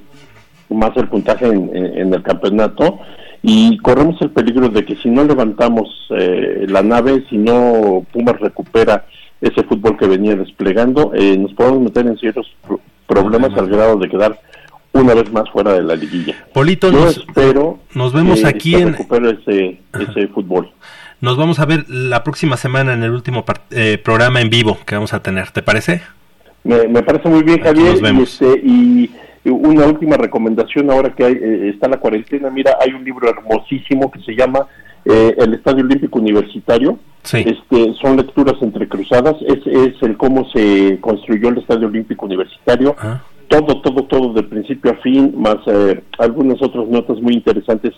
[0.68, 2.98] más el puntaje en, el campeonato
[3.42, 8.40] y corremos el peligro de que si no levantamos eh, la nave, si no Pumas
[8.40, 9.06] recupera
[9.40, 12.46] ese fútbol que venía desplegando, eh, nos podemos meter en ciertos
[13.06, 14.40] problemas al grado de quedar
[15.00, 16.34] una vez más fuera de la liguilla.
[16.52, 20.70] Polito, Yo nos, espero nos vemos aquí en ese, ese fútbol.
[21.20, 24.94] Nos vamos a ver la próxima semana en el último eh, programa en vivo que
[24.94, 26.02] vamos a tener, ¿te parece?
[26.62, 27.96] Me, me parece muy bien, Javier.
[28.02, 29.10] Y, este, y,
[29.44, 34.10] una última recomendación ahora que hay, eh, está la cuarentena, mira, hay un libro hermosísimo
[34.10, 34.66] que se llama
[35.04, 36.98] eh, El Estadio Olímpico Universitario.
[37.32, 42.94] Este, son lecturas entrecruzadas, es, es el cómo se construyó el Estadio Olímpico Universitario.
[42.98, 47.94] Ah todo, todo, todo de principio a fin, más eh, algunas otras notas muy interesantes.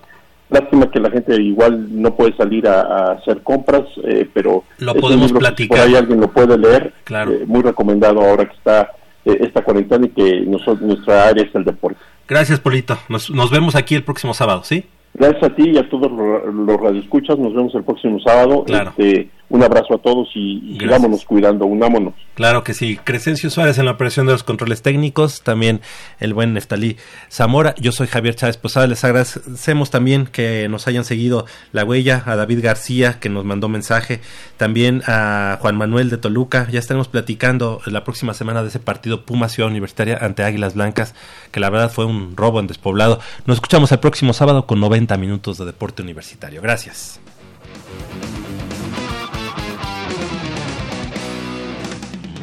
[0.50, 5.30] Lástima que la gente igual no puede salir a, hacer compras, eh, pero lo podemos
[5.32, 5.78] platicar.
[5.78, 6.94] Por ahí alguien lo puede leer.
[7.04, 7.32] Claro.
[7.32, 8.92] Eh, muy recomendado ahora que está
[9.24, 12.00] esta cuarentena y que nuestra área es el deporte.
[12.26, 12.96] Gracias, Polito.
[13.10, 14.84] Nos, nos vemos aquí el próximo sábado, ¿sí?
[15.12, 17.38] Gracias a ti y a todos los, los radioescuchas.
[17.38, 18.64] Nos vemos el próximo sábado.
[18.64, 18.94] Claro.
[18.96, 22.14] Este, un abrazo a todos y, y sigámonos cuidando, unámonos.
[22.34, 22.98] Claro que sí.
[23.02, 25.80] Crescencio Suárez en la operación de los controles técnicos, también
[26.20, 26.96] el buen Neftalí
[27.30, 27.74] Zamora.
[27.78, 28.86] Yo soy Javier Chávez Posada.
[28.86, 33.68] Les agradecemos también que nos hayan seguido la huella, a David García que nos mandó
[33.68, 34.20] mensaje,
[34.56, 36.68] también a Juan Manuel de Toluca.
[36.70, 41.14] Ya estaremos platicando la próxima semana de ese partido Puma Ciudad Universitaria ante Águilas Blancas,
[41.50, 43.20] que la verdad fue un robo en despoblado.
[43.46, 46.60] Nos escuchamos el próximo sábado con 90 minutos de deporte universitario.
[46.60, 47.20] Gracias.